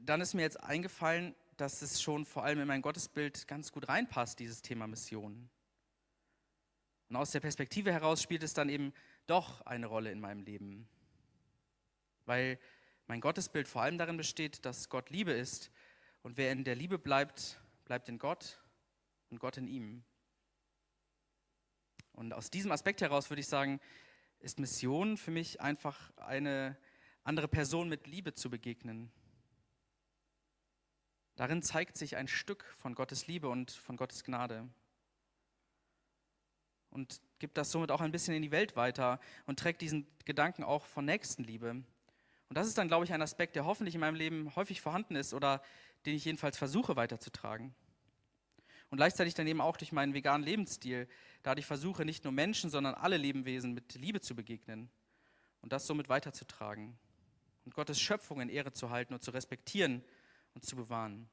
dann 0.00 0.22
ist 0.22 0.32
mir 0.32 0.40
jetzt 0.40 0.58
eingefallen, 0.62 1.34
dass 1.58 1.82
es 1.82 2.00
schon 2.00 2.24
vor 2.24 2.42
allem 2.42 2.60
in 2.60 2.68
mein 2.68 2.82
Gottesbild 2.82 3.46
ganz 3.46 3.70
gut 3.70 3.88
reinpasst, 3.88 4.38
dieses 4.38 4.62
Thema 4.62 4.86
Mission. 4.86 5.50
Und 7.10 7.16
aus 7.16 7.32
der 7.32 7.40
Perspektive 7.40 7.92
heraus 7.92 8.22
spielt 8.22 8.42
es 8.42 8.54
dann 8.54 8.70
eben 8.70 8.94
doch 9.26 9.60
eine 9.66 9.86
Rolle 9.86 10.10
in 10.10 10.20
meinem 10.20 10.42
Leben. 10.42 10.88
Weil 12.24 12.58
mein 13.08 13.20
Gottesbild 13.20 13.68
vor 13.68 13.82
allem 13.82 13.98
darin 13.98 14.16
besteht, 14.16 14.64
dass 14.64 14.88
Gott 14.88 15.10
Liebe 15.10 15.32
ist 15.32 15.70
und 16.28 16.36
wer 16.36 16.52
in 16.52 16.62
der 16.62 16.74
Liebe 16.74 16.98
bleibt, 16.98 17.58
bleibt 17.86 18.06
in 18.10 18.18
Gott 18.18 18.62
und 19.30 19.38
Gott 19.38 19.56
in 19.56 19.66
ihm. 19.66 20.04
Und 22.12 22.34
aus 22.34 22.50
diesem 22.50 22.70
Aspekt 22.70 23.00
heraus 23.00 23.30
würde 23.30 23.40
ich 23.40 23.46
sagen, 23.46 23.80
ist 24.38 24.60
Mission 24.60 25.16
für 25.16 25.30
mich 25.30 25.62
einfach 25.62 26.14
eine 26.18 26.76
andere 27.24 27.48
Person 27.48 27.88
mit 27.88 28.06
Liebe 28.06 28.34
zu 28.34 28.50
begegnen. 28.50 29.10
Darin 31.36 31.62
zeigt 31.62 31.96
sich 31.96 32.14
ein 32.18 32.28
Stück 32.28 32.62
von 32.76 32.94
Gottes 32.94 33.26
Liebe 33.26 33.48
und 33.48 33.70
von 33.70 33.96
Gottes 33.96 34.22
Gnade. 34.22 34.68
Und 36.90 37.22
gibt 37.38 37.56
das 37.56 37.70
somit 37.70 37.90
auch 37.90 38.02
ein 38.02 38.12
bisschen 38.12 38.34
in 38.34 38.42
die 38.42 38.50
Welt 38.50 38.76
weiter 38.76 39.18
und 39.46 39.58
trägt 39.58 39.80
diesen 39.80 40.06
Gedanken 40.26 40.62
auch 40.62 40.84
von 40.84 41.06
Nächstenliebe. 41.06 41.82
Und 42.50 42.56
das 42.56 42.66
ist 42.66 42.78
dann, 42.78 42.88
glaube 42.88 43.04
ich, 43.04 43.12
ein 43.12 43.22
Aspekt, 43.22 43.56
der 43.56 43.66
hoffentlich 43.66 43.94
in 43.94 44.00
meinem 44.00 44.14
Leben 44.14 44.54
häufig 44.56 44.80
vorhanden 44.80 45.16
ist 45.16 45.34
oder 45.34 45.62
den 46.06 46.14
ich 46.14 46.24
jedenfalls 46.24 46.56
versuche 46.56 46.96
weiterzutragen. 46.96 47.74
Und 48.90 48.96
gleichzeitig 48.96 49.34
dann 49.34 49.46
eben 49.46 49.60
auch 49.60 49.76
durch 49.76 49.92
meinen 49.92 50.14
veganen 50.14 50.46
Lebensstil, 50.46 51.08
da 51.42 51.54
ich 51.54 51.66
versuche, 51.66 52.04
nicht 52.04 52.24
nur 52.24 52.32
Menschen, 52.32 52.70
sondern 52.70 52.94
alle 52.94 53.16
Lebewesen 53.16 53.74
mit 53.74 53.94
Liebe 53.94 54.20
zu 54.20 54.34
begegnen 54.34 54.88
und 55.60 55.72
das 55.72 55.86
somit 55.86 56.08
weiterzutragen 56.08 56.98
und 57.64 57.74
Gottes 57.74 58.00
Schöpfung 58.00 58.40
in 58.40 58.48
Ehre 58.48 58.72
zu 58.72 58.88
halten 58.90 59.12
und 59.12 59.22
zu 59.22 59.30
respektieren 59.30 60.02
und 60.54 60.64
zu 60.64 60.74
bewahren. 60.74 61.28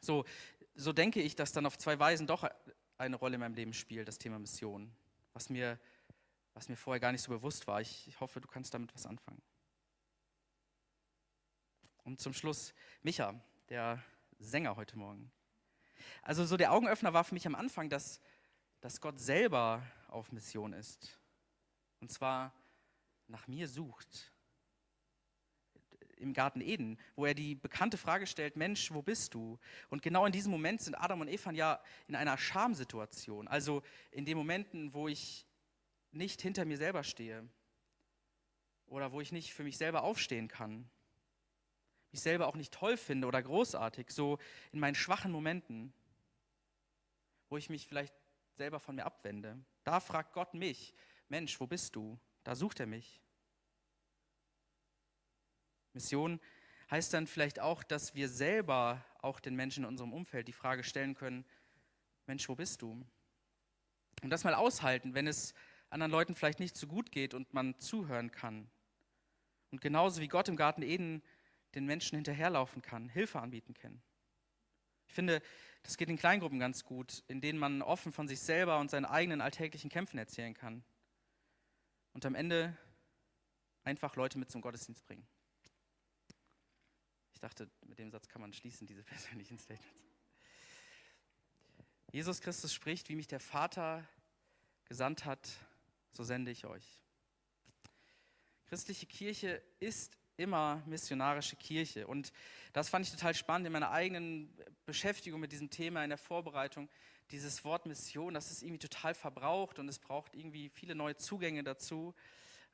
So, 0.00 0.24
so 0.74 0.92
denke 0.92 1.20
ich, 1.20 1.36
dass 1.36 1.52
dann 1.52 1.66
auf 1.66 1.76
zwei 1.76 1.98
Weisen 1.98 2.26
doch 2.26 2.48
eine 2.96 3.16
Rolle 3.16 3.34
in 3.34 3.40
meinem 3.40 3.54
Leben 3.54 3.74
spielt, 3.74 4.08
das 4.08 4.18
Thema 4.18 4.38
Mission, 4.38 4.90
was 5.34 5.50
mir, 5.50 5.78
was 6.54 6.68
mir 6.68 6.76
vorher 6.76 7.00
gar 7.00 7.12
nicht 7.12 7.22
so 7.22 7.30
bewusst 7.30 7.66
war. 7.66 7.80
Ich, 7.80 8.08
ich 8.08 8.20
hoffe, 8.20 8.40
du 8.40 8.48
kannst 8.48 8.72
damit 8.72 8.94
was 8.94 9.04
anfangen. 9.04 9.42
Und 12.08 12.22
zum 12.22 12.32
Schluss 12.32 12.72
Micha, 13.02 13.38
der 13.68 14.02
Sänger 14.38 14.76
heute 14.76 14.96
Morgen. 14.96 15.30
Also 16.22 16.46
so 16.46 16.56
der 16.56 16.72
Augenöffner 16.72 17.12
war 17.12 17.22
für 17.22 17.34
mich 17.34 17.46
am 17.46 17.54
Anfang, 17.54 17.90
dass, 17.90 18.18
dass 18.80 19.02
Gott 19.02 19.20
selber 19.20 19.82
auf 20.06 20.32
Mission 20.32 20.72
ist. 20.72 21.20
Und 22.00 22.10
zwar 22.10 22.54
nach 23.26 23.46
mir 23.46 23.68
sucht. 23.68 24.32
Im 26.16 26.32
Garten 26.32 26.62
Eden, 26.62 26.98
wo 27.14 27.26
er 27.26 27.34
die 27.34 27.54
bekannte 27.54 27.98
Frage 27.98 28.26
stellt, 28.26 28.56
Mensch, 28.56 28.90
wo 28.90 29.02
bist 29.02 29.34
du? 29.34 29.58
Und 29.90 30.00
genau 30.00 30.24
in 30.24 30.32
diesem 30.32 30.50
Moment 30.50 30.80
sind 30.80 30.94
Adam 30.94 31.20
und 31.20 31.28
Eva 31.28 31.52
ja 31.52 31.78
in 32.06 32.16
einer 32.16 32.38
Schamsituation. 32.38 33.48
Also 33.48 33.82
in 34.12 34.24
den 34.24 34.38
Momenten, 34.38 34.94
wo 34.94 35.08
ich 35.08 35.46
nicht 36.12 36.40
hinter 36.40 36.64
mir 36.64 36.78
selber 36.78 37.04
stehe 37.04 37.46
oder 38.86 39.12
wo 39.12 39.20
ich 39.20 39.30
nicht 39.30 39.52
für 39.52 39.62
mich 39.62 39.76
selber 39.76 40.04
aufstehen 40.04 40.48
kann, 40.48 40.88
mich 42.12 42.20
selber 42.20 42.46
auch 42.46 42.56
nicht 42.56 42.72
toll 42.72 42.96
finde 42.96 43.26
oder 43.26 43.42
großartig, 43.42 44.10
so 44.10 44.38
in 44.72 44.80
meinen 44.80 44.94
schwachen 44.94 45.30
Momenten, 45.30 45.92
wo 47.48 47.56
ich 47.56 47.70
mich 47.70 47.86
vielleicht 47.86 48.14
selber 48.56 48.80
von 48.80 48.96
mir 48.96 49.04
abwende. 49.04 49.58
Da 49.84 50.00
fragt 50.00 50.32
Gott 50.32 50.54
mich, 50.54 50.94
Mensch, 51.28 51.60
wo 51.60 51.66
bist 51.66 51.96
du? 51.96 52.18
Da 52.44 52.54
sucht 52.54 52.80
er 52.80 52.86
mich. 52.86 53.20
Mission 55.92 56.40
heißt 56.90 57.12
dann 57.12 57.26
vielleicht 57.26 57.60
auch, 57.60 57.82
dass 57.82 58.14
wir 58.14 58.28
selber 58.28 59.04
auch 59.20 59.40
den 59.40 59.54
Menschen 59.54 59.84
in 59.84 59.88
unserem 59.88 60.12
Umfeld 60.12 60.48
die 60.48 60.52
Frage 60.52 60.84
stellen 60.84 61.14
können, 61.14 61.44
Mensch, 62.26 62.48
wo 62.48 62.54
bist 62.54 62.82
du? 62.82 63.04
Und 64.22 64.30
das 64.30 64.44
mal 64.44 64.54
aushalten, 64.54 65.14
wenn 65.14 65.26
es 65.26 65.54
anderen 65.90 66.12
Leuten 66.12 66.34
vielleicht 66.34 66.60
nicht 66.60 66.76
so 66.76 66.86
gut 66.86 67.12
geht 67.12 67.34
und 67.34 67.54
man 67.54 67.78
zuhören 67.78 68.30
kann. 68.30 68.70
Und 69.70 69.80
genauso 69.80 70.20
wie 70.20 70.28
Gott 70.28 70.48
im 70.48 70.56
Garten 70.56 70.82
Eden 70.82 71.22
den 71.74 71.86
Menschen 71.86 72.16
hinterherlaufen 72.16 72.82
kann, 72.82 73.08
Hilfe 73.08 73.40
anbieten 73.40 73.74
kann. 73.74 74.00
Ich 75.06 75.14
finde, 75.14 75.42
das 75.82 75.96
geht 75.96 76.08
in 76.08 76.16
Kleingruppen 76.16 76.58
ganz 76.58 76.84
gut, 76.84 77.24
in 77.28 77.40
denen 77.40 77.58
man 77.58 77.82
offen 77.82 78.12
von 78.12 78.28
sich 78.28 78.40
selber 78.40 78.78
und 78.78 78.90
seinen 78.90 79.06
eigenen 79.06 79.40
alltäglichen 79.40 79.90
Kämpfen 79.90 80.18
erzählen 80.18 80.54
kann. 80.54 80.84
Und 82.12 82.26
am 82.26 82.34
Ende 82.34 82.76
einfach 83.84 84.16
Leute 84.16 84.38
mit 84.38 84.50
zum 84.50 84.60
Gottesdienst 84.60 85.06
bringen. 85.06 85.26
Ich 87.32 87.40
dachte, 87.40 87.70
mit 87.86 87.98
dem 87.98 88.10
Satz 88.10 88.28
kann 88.28 88.40
man 88.40 88.52
schließen, 88.52 88.86
diese 88.86 89.02
persönlichen 89.04 89.58
Statements. 89.58 89.94
Jesus 92.10 92.40
Christus 92.40 92.72
spricht, 92.72 93.08
wie 93.08 93.16
mich 93.16 93.26
der 93.26 93.40
Vater 93.40 94.06
gesandt 94.86 95.24
hat, 95.24 95.48
so 96.12 96.24
sende 96.24 96.50
ich 96.50 96.64
euch. 96.64 97.00
Christliche 98.66 99.06
Kirche 99.06 99.62
ist 99.78 100.17
immer 100.38 100.82
missionarische 100.86 101.56
Kirche. 101.56 102.06
Und 102.06 102.32
das 102.72 102.88
fand 102.88 103.04
ich 103.04 103.12
total 103.12 103.34
spannend 103.34 103.66
in 103.66 103.72
meiner 103.72 103.90
eigenen 103.90 104.52
Beschäftigung 104.86 105.40
mit 105.40 105.52
diesem 105.52 105.70
Thema 105.70 106.02
in 106.04 106.10
der 106.10 106.18
Vorbereitung. 106.18 106.88
Dieses 107.30 107.64
Wort 107.64 107.86
Mission, 107.86 108.34
das 108.34 108.50
ist 108.50 108.62
irgendwie 108.62 108.78
total 108.78 109.14
verbraucht 109.14 109.78
und 109.78 109.88
es 109.88 109.98
braucht 109.98 110.34
irgendwie 110.34 110.68
viele 110.70 110.94
neue 110.94 111.16
Zugänge 111.16 111.62
dazu. 111.62 112.14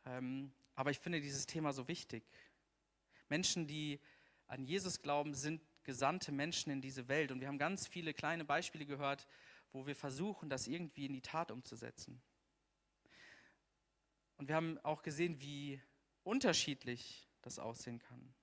Ähm, 0.06 0.52
aber 0.76 0.90
ich 0.90 0.98
finde 1.00 1.20
dieses 1.20 1.46
Thema 1.46 1.72
so 1.72 1.88
wichtig. 1.88 2.24
Menschen, 3.28 3.66
die 3.66 4.00
an 4.46 4.64
Jesus 4.64 5.00
glauben, 5.00 5.34
sind 5.34 5.60
gesandte 5.84 6.32
Menschen 6.32 6.70
in 6.70 6.80
diese 6.80 7.08
Welt. 7.08 7.32
Und 7.32 7.40
wir 7.40 7.48
haben 7.48 7.58
ganz 7.58 7.86
viele 7.86 8.14
kleine 8.14 8.44
Beispiele 8.44 8.86
gehört, 8.86 9.26
wo 9.72 9.86
wir 9.86 9.96
versuchen, 9.96 10.48
das 10.48 10.66
irgendwie 10.66 11.06
in 11.06 11.12
die 11.12 11.20
Tat 11.20 11.50
umzusetzen. 11.50 12.22
Und 14.36 14.48
wir 14.48 14.56
haben 14.56 14.78
auch 14.82 15.02
gesehen, 15.02 15.40
wie 15.40 15.80
unterschiedlich 16.22 17.23
das 17.44 17.58
aussehen 17.58 17.98
kann. 17.98 18.34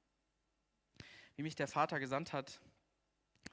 Wie 1.35 1.43
mich 1.43 1.55
der 1.55 1.67
Vater 1.67 1.99
gesandt 1.99 2.33
hat, 2.33 2.61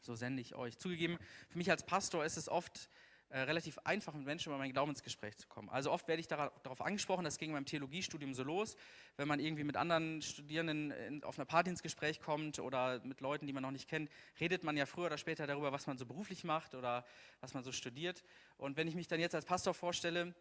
so 0.01 0.15
sende 0.15 0.41
ich 0.41 0.55
euch. 0.55 0.79
Zugegeben, 0.79 1.19
für 1.49 1.59
mich 1.59 1.71
als 1.71 1.85
Pastor 1.85 2.25
ist 2.25 2.37
es 2.37 2.49
oft 2.49 2.91
äh, 3.31 3.41
relativ 3.41 3.79
einfach, 3.81 4.15
mit 4.15 4.25
Menschen 4.25 4.49
über 4.49 4.59
mein 4.59 4.73
Glaubensgespräch 4.73 5.37
zu 5.37 5.49
kommen. 5.49 5.69
Also 5.69 5.93
oft 5.93 6.09
werde 6.09 6.21
ich 6.21 6.29
darauf 6.29 6.81
angesprochen, 6.81 7.25
das 7.25 7.37
ging 7.37 7.53
beim 7.53 7.67
Theologiestudium 7.67 8.33
so 8.33 8.43
los, 8.43 8.75
wenn 9.19 9.29
man 9.29 9.39
irgendwie 9.39 9.65
mit 9.65 9.77
anderen 9.77 10.23
Studierenden 10.23 10.91
in, 10.93 11.25
auf 11.25 11.39
einer 11.39 11.45
Party 11.45 11.69
ins 11.69 11.83
Gespräch 11.83 12.21
kommt 12.21 12.59
oder 12.59 13.05
mit 13.05 13.21
Leuten, 13.21 13.47
die 13.47 13.53
man 13.53 13.63
noch 13.63 13.71
nicht 13.71 13.87
kennt, 13.87 14.11
redet 14.41 14.65
man 14.65 14.79
ja 14.79 14.87
früher 14.87 15.07
oder 15.07 15.19
später 15.19 15.47
darüber, 15.47 15.73
was 15.73 15.87
man 15.87 15.99
so 15.99 16.07
beruflich 16.07 16.43
macht 16.45 16.75
oder 16.75 17.05
was 17.41 17.53
man 17.53 17.65
so 17.65 17.73
studiert. 17.73 18.25
Und 18.57 18.79
wenn 18.79 18.89
ich 18.89 18.95
mich 18.95 19.09
dann 19.09 19.21
jetzt 19.21 19.35
als 19.35 19.45
Pastor 19.45 19.75
vorstelle, 19.75 20.35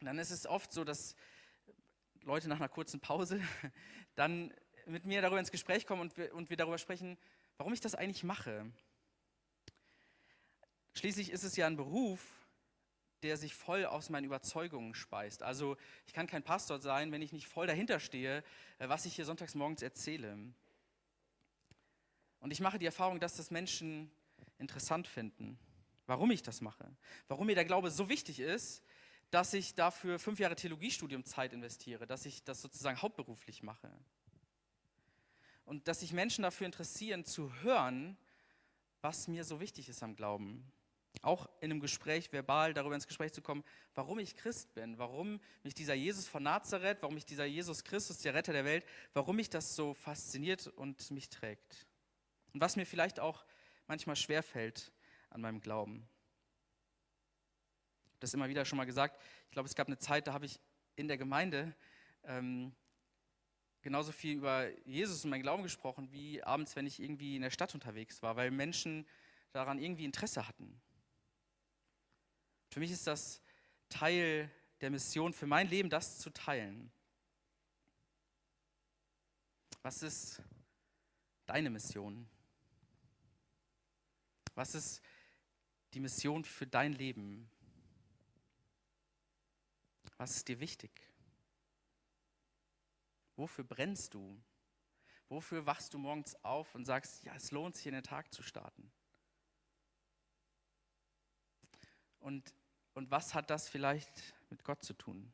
dann 0.00 0.18
ist 0.20 0.30
es 0.30 0.46
oft 0.46 0.72
so, 0.72 0.84
dass 0.84 1.16
Leute 2.24 2.48
nach 2.48 2.56
einer 2.56 2.68
kurzen 2.68 3.00
Pause 3.00 3.40
dann 4.14 4.52
mit 4.86 5.04
mir 5.04 5.22
darüber 5.22 5.38
ins 5.38 5.50
Gespräch 5.50 5.86
kommen 5.86 6.02
und 6.02 6.16
wir, 6.16 6.34
und 6.34 6.50
wir 6.50 6.56
darüber 6.56 6.78
sprechen, 6.78 7.18
warum 7.56 7.72
ich 7.72 7.80
das 7.80 7.94
eigentlich 7.94 8.24
mache. 8.24 8.70
Schließlich 10.94 11.30
ist 11.30 11.42
es 11.42 11.56
ja 11.56 11.66
ein 11.66 11.76
Beruf, 11.76 12.20
der 13.22 13.36
sich 13.36 13.54
voll 13.54 13.84
aus 13.84 14.10
meinen 14.10 14.24
Überzeugungen 14.24 14.94
speist. 14.94 15.42
Also 15.42 15.76
ich 16.06 16.12
kann 16.12 16.26
kein 16.26 16.42
Pastor 16.42 16.80
sein, 16.80 17.12
wenn 17.12 17.22
ich 17.22 17.32
nicht 17.32 17.46
voll 17.46 17.66
dahinter 17.66 18.00
stehe, 18.00 18.44
äh, 18.78 18.88
was 18.88 19.06
ich 19.06 19.14
hier 19.14 19.24
sonntags 19.24 19.54
morgens 19.54 19.82
erzähle. 19.82 20.36
Und 22.40 22.50
ich 22.50 22.60
mache 22.60 22.78
die 22.78 22.86
Erfahrung, 22.86 23.20
dass 23.20 23.36
das 23.36 23.50
Menschen 23.50 24.10
interessant 24.58 25.06
finden, 25.06 25.58
warum 26.06 26.30
ich 26.32 26.42
das 26.42 26.60
mache, 26.60 26.96
warum 27.28 27.46
mir 27.46 27.54
der 27.54 27.64
Glaube 27.64 27.90
so 27.90 28.08
wichtig 28.08 28.40
ist, 28.40 28.82
dass 29.32 29.54
ich 29.54 29.74
dafür 29.74 30.18
fünf 30.18 30.38
Jahre 30.38 30.56
Theologiestudium 30.56 31.24
Zeit 31.24 31.54
investiere, 31.54 32.06
dass 32.06 32.26
ich 32.26 32.44
das 32.44 32.60
sozusagen 32.60 33.00
hauptberuflich 33.00 33.62
mache. 33.62 33.90
Und 35.64 35.88
dass 35.88 36.00
sich 36.00 36.12
Menschen 36.12 36.42
dafür 36.42 36.66
interessieren, 36.66 37.24
zu 37.24 37.50
hören, 37.62 38.18
was 39.00 39.28
mir 39.28 39.44
so 39.44 39.58
wichtig 39.58 39.88
ist 39.88 40.02
am 40.02 40.16
Glauben. 40.16 40.70
Auch 41.22 41.48
in 41.62 41.70
einem 41.70 41.80
Gespräch 41.80 42.30
verbal 42.30 42.74
darüber 42.74 42.94
ins 42.94 43.06
Gespräch 43.06 43.32
zu 43.32 43.40
kommen, 43.40 43.64
warum 43.94 44.18
ich 44.18 44.36
Christ 44.36 44.74
bin, 44.74 44.98
warum 44.98 45.40
mich 45.62 45.72
dieser 45.72 45.94
Jesus 45.94 46.28
von 46.28 46.42
Nazareth, 46.42 46.98
warum 47.00 47.14
mich 47.14 47.24
dieser 47.24 47.46
Jesus 47.46 47.84
Christus, 47.84 48.18
der 48.18 48.34
Retter 48.34 48.52
der 48.52 48.66
Welt, 48.66 48.84
warum 49.14 49.36
mich 49.36 49.48
das 49.48 49.74
so 49.74 49.94
fasziniert 49.94 50.66
und 50.66 51.10
mich 51.10 51.30
trägt. 51.30 51.86
Und 52.52 52.60
was 52.60 52.76
mir 52.76 52.84
vielleicht 52.84 53.18
auch 53.18 53.46
manchmal 53.86 54.16
schwerfällt 54.16 54.92
an 55.30 55.40
meinem 55.40 55.60
Glauben 55.60 56.06
das 58.22 58.34
immer 58.34 58.48
wieder 58.48 58.64
schon 58.64 58.76
mal 58.76 58.84
gesagt. 58.84 59.20
Ich 59.46 59.52
glaube, 59.52 59.68
es 59.68 59.74
gab 59.74 59.88
eine 59.88 59.98
Zeit, 59.98 60.26
da 60.26 60.32
habe 60.32 60.46
ich 60.46 60.60
in 60.96 61.08
der 61.08 61.18
Gemeinde 61.18 61.74
ähm, 62.24 62.72
genauso 63.82 64.12
viel 64.12 64.36
über 64.36 64.68
Jesus 64.86 65.24
und 65.24 65.30
meinen 65.30 65.42
Glauben 65.42 65.62
gesprochen, 65.62 66.10
wie 66.12 66.42
abends, 66.42 66.76
wenn 66.76 66.86
ich 66.86 67.00
irgendwie 67.00 67.36
in 67.36 67.42
der 67.42 67.50
Stadt 67.50 67.74
unterwegs 67.74 68.22
war, 68.22 68.36
weil 68.36 68.50
Menschen 68.50 69.06
daran 69.50 69.78
irgendwie 69.78 70.04
Interesse 70.04 70.46
hatten. 70.46 70.80
Für 72.70 72.80
mich 72.80 72.92
ist 72.92 73.06
das 73.06 73.42
Teil 73.88 74.50
der 74.80 74.90
Mission 74.90 75.32
für 75.32 75.46
mein 75.46 75.68
Leben, 75.68 75.90
das 75.90 76.18
zu 76.18 76.30
teilen. 76.30 76.90
Was 79.82 80.02
ist 80.02 80.40
deine 81.44 81.70
Mission? 81.70 82.28
Was 84.54 84.74
ist 84.74 85.02
die 85.92 86.00
Mission 86.00 86.44
für 86.44 86.66
dein 86.66 86.92
Leben? 86.92 87.50
Was 90.18 90.36
ist 90.36 90.48
dir 90.48 90.60
wichtig? 90.60 90.90
Wofür 93.36 93.64
brennst 93.64 94.14
du? 94.14 94.40
Wofür 95.28 95.66
wachst 95.66 95.94
du 95.94 95.98
morgens 95.98 96.34
auf 96.44 96.74
und 96.74 96.84
sagst, 96.84 97.24
ja, 97.24 97.34
es 97.34 97.50
lohnt 97.50 97.76
sich, 97.76 97.86
in 97.86 97.94
den 97.94 98.02
Tag 98.02 98.32
zu 98.32 98.42
starten? 98.42 98.92
Und, 102.20 102.54
und 102.94 103.10
was 103.10 103.34
hat 103.34 103.50
das 103.50 103.68
vielleicht 103.68 104.34
mit 104.50 104.62
Gott 104.62 104.84
zu 104.84 104.94
tun? 104.94 105.32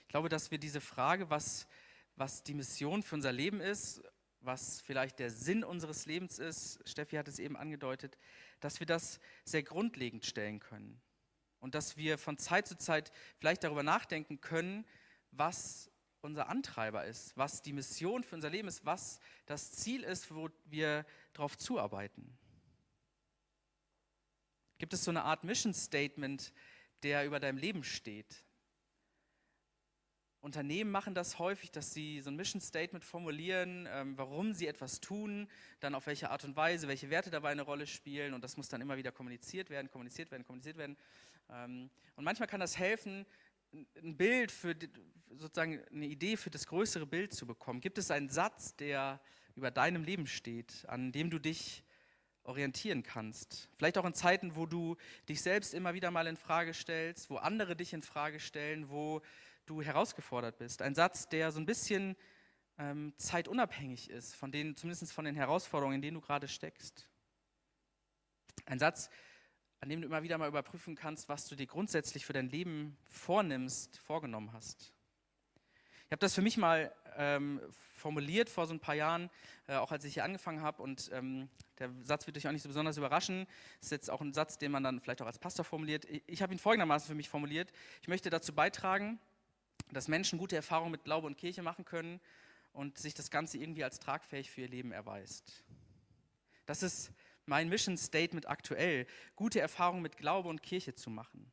Ich 0.00 0.08
glaube, 0.08 0.28
dass 0.28 0.50
wir 0.50 0.58
diese 0.58 0.80
Frage, 0.80 1.30
was, 1.30 1.66
was 2.16 2.42
die 2.42 2.54
Mission 2.54 3.02
für 3.02 3.14
unser 3.14 3.32
Leben 3.32 3.60
ist, 3.60 4.02
was 4.40 4.80
vielleicht 4.80 5.20
der 5.20 5.30
Sinn 5.30 5.64
unseres 5.64 6.04
Lebens 6.04 6.38
ist, 6.38 6.86
Steffi 6.86 7.16
hat 7.16 7.28
es 7.28 7.38
eben 7.38 7.56
angedeutet, 7.56 8.18
dass 8.62 8.80
wir 8.80 8.86
das 8.86 9.20
sehr 9.44 9.62
grundlegend 9.62 10.24
stellen 10.24 10.60
können 10.60 11.00
und 11.60 11.74
dass 11.74 11.96
wir 11.96 12.16
von 12.16 12.38
Zeit 12.38 12.66
zu 12.66 12.78
Zeit 12.78 13.12
vielleicht 13.38 13.64
darüber 13.64 13.82
nachdenken 13.82 14.40
können, 14.40 14.86
was 15.32 15.90
unser 16.20 16.48
Antreiber 16.48 17.04
ist, 17.04 17.36
was 17.36 17.62
die 17.62 17.72
Mission 17.72 18.22
für 18.22 18.36
unser 18.36 18.50
Leben 18.50 18.68
ist, 18.68 18.86
was 18.86 19.18
das 19.46 19.72
Ziel 19.72 20.04
ist, 20.04 20.32
wo 20.32 20.48
wir 20.66 21.04
darauf 21.32 21.58
zuarbeiten. 21.58 22.38
Gibt 24.78 24.94
es 24.94 25.04
so 25.04 25.10
eine 25.10 25.24
Art 25.24 25.44
Mission 25.44 25.74
Statement, 25.74 26.52
der 27.02 27.26
über 27.26 27.40
deinem 27.40 27.58
Leben 27.58 27.82
steht? 27.82 28.44
Unternehmen 30.42 30.90
machen 30.90 31.14
das 31.14 31.38
häufig, 31.38 31.70
dass 31.70 31.94
sie 31.94 32.20
so 32.20 32.28
ein 32.28 32.36
Mission 32.36 32.60
Statement 32.60 33.04
formulieren, 33.04 33.88
ähm, 33.90 34.18
warum 34.18 34.52
sie 34.52 34.66
etwas 34.66 35.00
tun, 35.00 35.48
dann 35.78 35.94
auf 35.94 36.06
welche 36.06 36.30
Art 36.30 36.42
und 36.42 36.56
Weise, 36.56 36.88
welche 36.88 37.10
Werte 37.10 37.30
dabei 37.30 37.50
eine 37.50 37.62
Rolle 37.62 37.86
spielen 37.86 38.34
und 38.34 38.42
das 38.42 38.56
muss 38.56 38.68
dann 38.68 38.80
immer 38.80 38.96
wieder 38.96 39.12
kommuniziert 39.12 39.70
werden, 39.70 39.88
kommuniziert 39.88 40.32
werden, 40.32 40.44
kommuniziert 40.44 40.76
werden. 40.76 40.96
Ähm, 41.48 41.90
und 42.16 42.24
manchmal 42.24 42.48
kann 42.48 42.58
das 42.58 42.76
helfen, 42.76 43.24
ein 44.02 44.16
Bild 44.16 44.50
für 44.50 44.74
sozusagen 45.30 45.80
eine 45.92 46.06
Idee 46.06 46.36
für 46.36 46.50
das 46.50 46.66
größere 46.66 47.06
Bild 47.06 47.32
zu 47.32 47.46
bekommen. 47.46 47.80
Gibt 47.80 47.98
es 47.98 48.10
einen 48.10 48.28
Satz, 48.28 48.74
der 48.74 49.20
über 49.54 49.70
deinem 49.70 50.02
Leben 50.02 50.26
steht, 50.26 50.84
an 50.88 51.12
dem 51.12 51.30
du 51.30 51.38
dich 51.38 51.84
orientieren 52.42 53.04
kannst? 53.04 53.68
Vielleicht 53.76 53.96
auch 53.96 54.04
in 54.04 54.14
Zeiten, 54.14 54.56
wo 54.56 54.66
du 54.66 54.96
dich 55.28 55.40
selbst 55.40 55.72
immer 55.72 55.94
wieder 55.94 56.10
mal 56.10 56.26
in 56.26 56.36
Frage 56.36 56.74
stellst, 56.74 57.30
wo 57.30 57.36
andere 57.36 57.76
dich 57.76 57.92
in 57.92 58.02
Frage 58.02 58.40
stellen, 58.40 58.90
wo 58.90 59.22
du 59.66 59.82
herausgefordert 59.82 60.58
bist. 60.58 60.82
Ein 60.82 60.94
Satz, 60.94 61.28
der 61.28 61.52
so 61.52 61.60
ein 61.60 61.66
bisschen 61.66 62.16
ähm, 62.78 63.12
zeitunabhängig 63.16 64.10
ist, 64.10 64.34
von 64.34 64.52
denen, 64.52 64.76
zumindest 64.76 65.12
von 65.12 65.24
den 65.24 65.36
Herausforderungen, 65.36 65.96
in 65.96 66.02
denen 66.02 66.14
du 66.14 66.20
gerade 66.20 66.48
steckst. 66.48 67.08
Ein 68.66 68.78
Satz, 68.78 69.10
an 69.80 69.88
dem 69.88 70.00
du 70.00 70.06
immer 70.06 70.22
wieder 70.22 70.38
mal 70.38 70.48
überprüfen 70.48 70.94
kannst, 70.94 71.28
was 71.28 71.48
du 71.48 71.56
dir 71.56 71.66
grundsätzlich 71.66 72.24
für 72.24 72.32
dein 72.32 72.48
Leben 72.48 72.96
vornimmst, 73.04 73.98
vorgenommen 73.98 74.52
hast. 74.52 74.92
Ich 76.06 76.12
habe 76.12 76.20
das 76.20 76.34
für 76.34 76.42
mich 76.42 76.56
mal 76.56 76.94
ähm, 77.16 77.60
formuliert 77.94 78.48
vor 78.48 78.66
so 78.66 78.74
ein 78.74 78.80
paar 78.80 78.94
Jahren, 78.94 79.30
äh, 79.66 79.76
auch 79.76 79.92
als 79.92 80.04
ich 80.04 80.14
hier 80.14 80.24
angefangen 80.24 80.60
habe. 80.60 80.82
Und 80.82 81.10
ähm, 81.12 81.48
der 81.78 81.90
Satz 82.02 82.26
wird 82.26 82.36
euch 82.36 82.46
auch 82.46 82.52
nicht 82.52 82.62
so 82.62 82.68
besonders 82.68 82.96
überraschen. 82.96 83.46
Das 83.78 83.86
ist 83.86 83.90
jetzt 83.92 84.10
auch 84.10 84.20
ein 84.20 84.34
Satz, 84.34 84.58
den 84.58 84.72
man 84.72 84.82
dann 84.82 85.00
vielleicht 85.00 85.22
auch 85.22 85.26
als 85.26 85.38
Pastor 85.38 85.64
formuliert. 85.64 86.04
Ich, 86.04 86.22
ich 86.26 86.42
habe 86.42 86.52
ihn 86.52 86.58
folgendermaßen 86.58 87.08
für 87.08 87.14
mich 87.14 87.28
formuliert. 87.28 87.72
Ich 88.02 88.08
möchte 88.08 88.30
dazu 88.30 88.54
beitragen, 88.54 89.18
dass 89.92 90.08
Menschen 90.08 90.38
gute 90.38 90.56
Erfahrungen 90.56 90.90
mit 90.90 91.04
Glaube 91.04 91.26
und 91.26 91.36
Kirche 91.36 91.62
machen 91.62 91.84
können 91.84 92.20
und 92.72 92.98
sich 92.98 93.14
das 93.14 93.30
Ganze 93.30 93.58
irgendwie 93.58 93.84
als 93.84 93.98
tragfähig 94.00 94.50
für 94.50 94.62
ihr 94.62 94.68
Leben 94.68 94.92
erweist. 94.92 95.62
Das 96.66 96.82
ist 96.82 97.12
mein 97.44 97.68
Mission 97.68 97.96
Statement 97.96 98.48
aktuell, 98.48 99.06
gute 99.36 99.60
Erfahrungen 99.60 100.02
mit 100.02 100.16
Glaube 100.16 100.48
und 100.48 100.62
Kirche 100.62 100.94
zu 100.94 101.10
machen. 101.10 101.50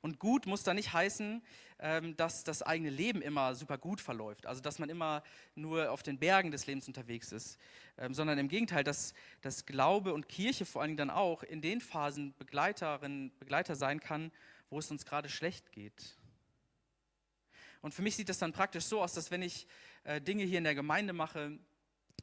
Und 0.00 0.18
gut 0.18 0.46
muss 0.46 0.64
da 0.64 0.74
nicht 0.74 0.92
heißen, 0.92 1.42
ähm, 1.78 2.16
dass 2.16 2.42
das 2.42 2.62
eigene 2.62 2.90
Leben 2.90 3.22
immer 3.22 3.54
super 3.54 3.78
gut 3.78 4.00
verläuft, 4.00 4.46
also 4.46 4.60
dass 4.60 4.80
man 4.80 4.88
immer 4.88 5.22
nur 5.54 5.92
auf 5.92 6.02
den 6.02 6.18
Bergen 6.18 6.50
des 6.50 6.66
Lebens 6.66 6.88
unterwegs 6.88 7.30
ist, 7.30 7.56
ähm, 7.98 8.12
sondern 8.12 8.36
im 8.38 8.48
Gegenteil, 8.48 8.82
dass, 8.82 9.14
dass 9.42 9.64
Glaube 9.64 10.12
und 10.12 10.28
Kirche 10.28 10.64
vor 10.66 10.82
allen 10.82 10.90
Dingen 10.90 11.08
dann 11.08 11.10
auch 11.10 11.44
in 11.44 11.60
den 11.60 11.80
Phasen 11.80 12.34
Begleiterin, 12.36 13.30
Begleiter 13.38 13.76
sein 13.76 14.00
kann, 14.00 14.32
wo 14.70 14.80
es 14.80 14.90
uns 14.90 15.04
gerade 15.04 15.28
schlecht 15.28 15.70
geht 15.70 16.16
und 17.82 17.92
für 17.92 18.02
mich 18.02 18.16
sieht 18.16 18.28
das 18.28 18.38
dann 18.38 18.52
praktisch 18.52 18.84
so 18.84 19.02
aus, 19.02 19.12
dass 19.12 19.30
wenn 19.30 19.42
ich 19.42 19.66
äh, 20.04 20.20
Dinge 20.20 20.44
hier 20.44 20.58
in 20.58 20.64
der 20.64 20.74
Gemeinde 20.74 21.12
mache, 21.12 21.58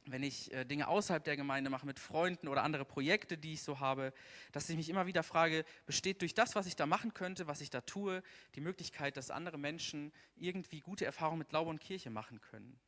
wenn 0.06 0.22
ich 0.22 0.52
äh, 0.52 0.64
Dinge 0.64 0.88
außerhalb 0.88 1.22
der 1.22 1.36
Gemeinde 1.36 1.68
mache 1.68 1.86
mit 1.86 1.98
Freunden 1.98 2.48
oder 2.48 2.62
andere 2.62 2.86
Projekte, 2.86 3.36
die 3.36 3.52
ich 3.52 3.62
so 3.62 3.78
habe, 3.78 4.12
dass 4.52 4.68
ich 4.70 4.76
mich 4.76 4.88
immer 4.88 5.06
wieder 5.06 5.22
frage, 5.22 5.64
besteht 5.84 6.22
durch 6.22 6.34
das, 6.34 6.54
was 6.54 6.66
ich 6.66 6.76
da 6.76 6.86
machen 6.86 7.12
könnte, 7.12 7.46
was 7.46 7.60
ich 7.60 7.68
da 7.68 7.82
tue, 7.82 8.22
die 8.54 8.62
Möglichkeit, 8.62 9.18
dass 9.18 9.30
andere 9.30 9.58
Menschen 9.58 10.12
irgendwie 10.34 10.80
gute 10.80 11.04
Erfahrungen 11.04 11.38
mit 11.38 11.50
Glaube 11.50 11.68
und 11.68 11.80
Kirche 11.80 12.08
machen 12.08 12.40
können? 12.40 12.80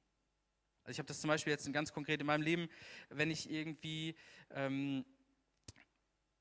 Also 0.85 0.93
ich 0.93 0.99
habe 0.99 1.07
das 1.07 1.21
zum 1.21 1.29
Beispiel 1.29 1.53
jetzt 1.53 1.71
ganz 1.73 1.93
konkret 1.93 2.21
in 2.21 2.27
meinem 2.27 2.43
Leben, 2.43 2.69
wenn 3.11 3.31
ich 3.31 3.51
irgendwie 3.51 4.17
ähm, 4.51 5.05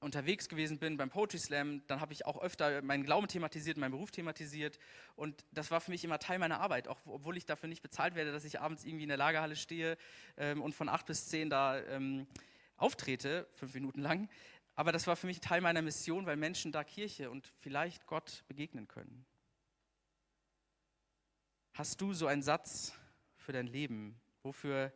unterwegs 0.02 0.50
gewesen 0.50 0.80
bin 0.80 0.98
beim 0.98 1.10
Poetry 1.10 1.38
Slam, 1.38 1.86
dann 1.88 2.02
habe 2.02 2.12
ich 2.12 2.26
auch 2.26 2.42
öfter 2.42 2.82
meinen 2.82 3.04
Glauben 3.04 3.28
thematisiert, 3.28 3.78
meinen 3.78 3.92
Beruf 3.92 4.12
thematisiert. 4.12 4.80
Und 5.16 5.46
das 5.52 5.72
war 5.72 5.80
für 5.80 5.92
mich 5.92 6.04
immer 6.04 6.20
Teil 6.20 6.40
meiner 6.40 6.60
Arbeit, 6.60 6.88
auch 6.88 7.00
obwohl 7.06 7.38
ich 7.38 7.46
dafür 7.46 7.70
nicht 7.70 7.84
bezahlt 7.84 8.16
werde, 8.16 8.32
dass 8.32 8.44
ich 8.44 8.60
abends 8.60 8.84
irgendwie 8.84 9.04
in 9.04 9.10
der 9.10 9.18
Lagerhalle 9.18 9.56
stehe 9.56 9.98
ähm, 10.38 10.62
und 10.62 10.74
von 10.74 10.90
acht 10.90 11.06
bis 11.06 11.28
zehn 11.28 11.50
da 11.50 11.80
ähm, 11.80 12.28
auftrete, 12.78 13.48
fünf 13.54 13.74
Minuten 13.76 14.02
lang. 14.02 14.28
Aber 14.76 14.92
das 14.92 15.06
war 15.06 15.16
für 15.16 15.28
mich 15.28 15.40
Teil 15.40 15.62
meiner 15.62 15.84
Mission, 15.84 16.26
weil 16.26 16.36
Menschen 16.36 16.72
da 16.72 16.84
Kirche 16.84 17.30
und 17.30 17.54
vielleicht 17.60 18.08
Gott 18.08 18.44
begegnen 18.48 18.88
können. 18.88 19.26
Hast 21.74 22.02
du 22.02 22.14
so 22.14 22.26
einen 22.26 22.42
Satz 22.42 22.94
für 23.36 23.52
dein 23.52 23.68
Leben? 23.68 24.20
Wofür, 24.42 24.92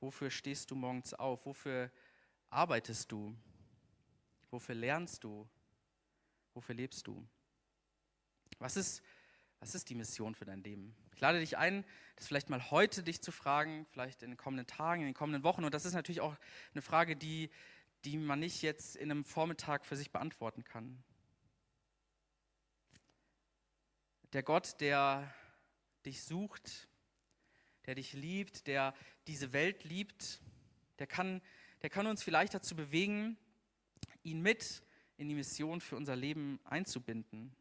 wofür 0.00 0.30
stehst 0.30 0.70
du 0.70 0.74
morgens 0.74 1.14
auf? 1.14 1.46
Wofür 1.46 1.90
arbeitest 2.50 3.12
du? 3.12 3.36
Wofür 4.54 4.76
lernst 4.76 5.24
du? 5.24 5.48
Wofür 6.52 6.76
lebst 6.76 7.08
du? 7.08 7.26
Was 8.60 8.76
ist, 8.76 9.02
was 9.58 9.74
ist 9.74 9.90
die 9.90 9.96
Mission 9.96 10.36
für 10.36 10.44
dein 10.44 10.62
Leben? 10.62 10.94
Ich 11.12 11.20
lade 11.20 11.40
dich 11.40 11.58
ein, 11.58 11.84
das 12.14 12.28
vielleicht 12.28 12.50
mal 12.50 12.70
heute 12.70 13.02
dich 13.02 13.20
zu 13.20 13.32
fragen, 13.32 13.84
vielleicht 13.90 14.22
in 14.22 14.30
den 14.30 14.36
kommenden 14.36 14.68
Tagen, 14.68 15.00
in 15.00 15.08
den 15.08 15.14
kommenden 15.14 15.42
Wochen. 15.42 15.64
Und 15.64 15.74
das 15.74 15.84
ist 15.84 15.94
natürlich 15.94 16.20
auch 16.20 16.36
eine 16.72 16.82
Frage, 16.82 17.16
die, 17.16 17.50
die 18.04 18.16
man 18.16 18.38
nicht 18.38 18.62
jetzt 18.62 18.94
in 18.94 19.10
einem 19.10 19.24
Vormittag 19.24 19.84
für 19.84 19.96
sich 19.96 20.12
beantworten 20.12 20.62
kann. 20.62 21.02
Der 24.34 24.44
Gott, 24.44 24.80
der 24.80 25.34
dich 26.06 26.22
sucht, 26.22 26.88
der 27.86 27.96
dich 27.96 28.12
liebt, 28.12 28.68
der 28.68 28.94
diese 29.26 29.52
Welt 29.52 29.82
liebt, 29.82 30.40
der 31.00 31.08
kann, 31.08 31.42
der 31.82 31.90
kann 31.90 32.06
uns 32.06 32.22
vielleicht 32.22 32.54
dazu 32.54 32.76
bewegen, 32.76 33.36
ihn 34.24 34.40
mit 34.40 34.82
in 35.16 35.28
die 35.28 35.34
Mission 35.34 35.80
für 35.80 35.96
unser 35.96 36.16
Leben 36.16 36.58
einzubinden. 36.64 37.54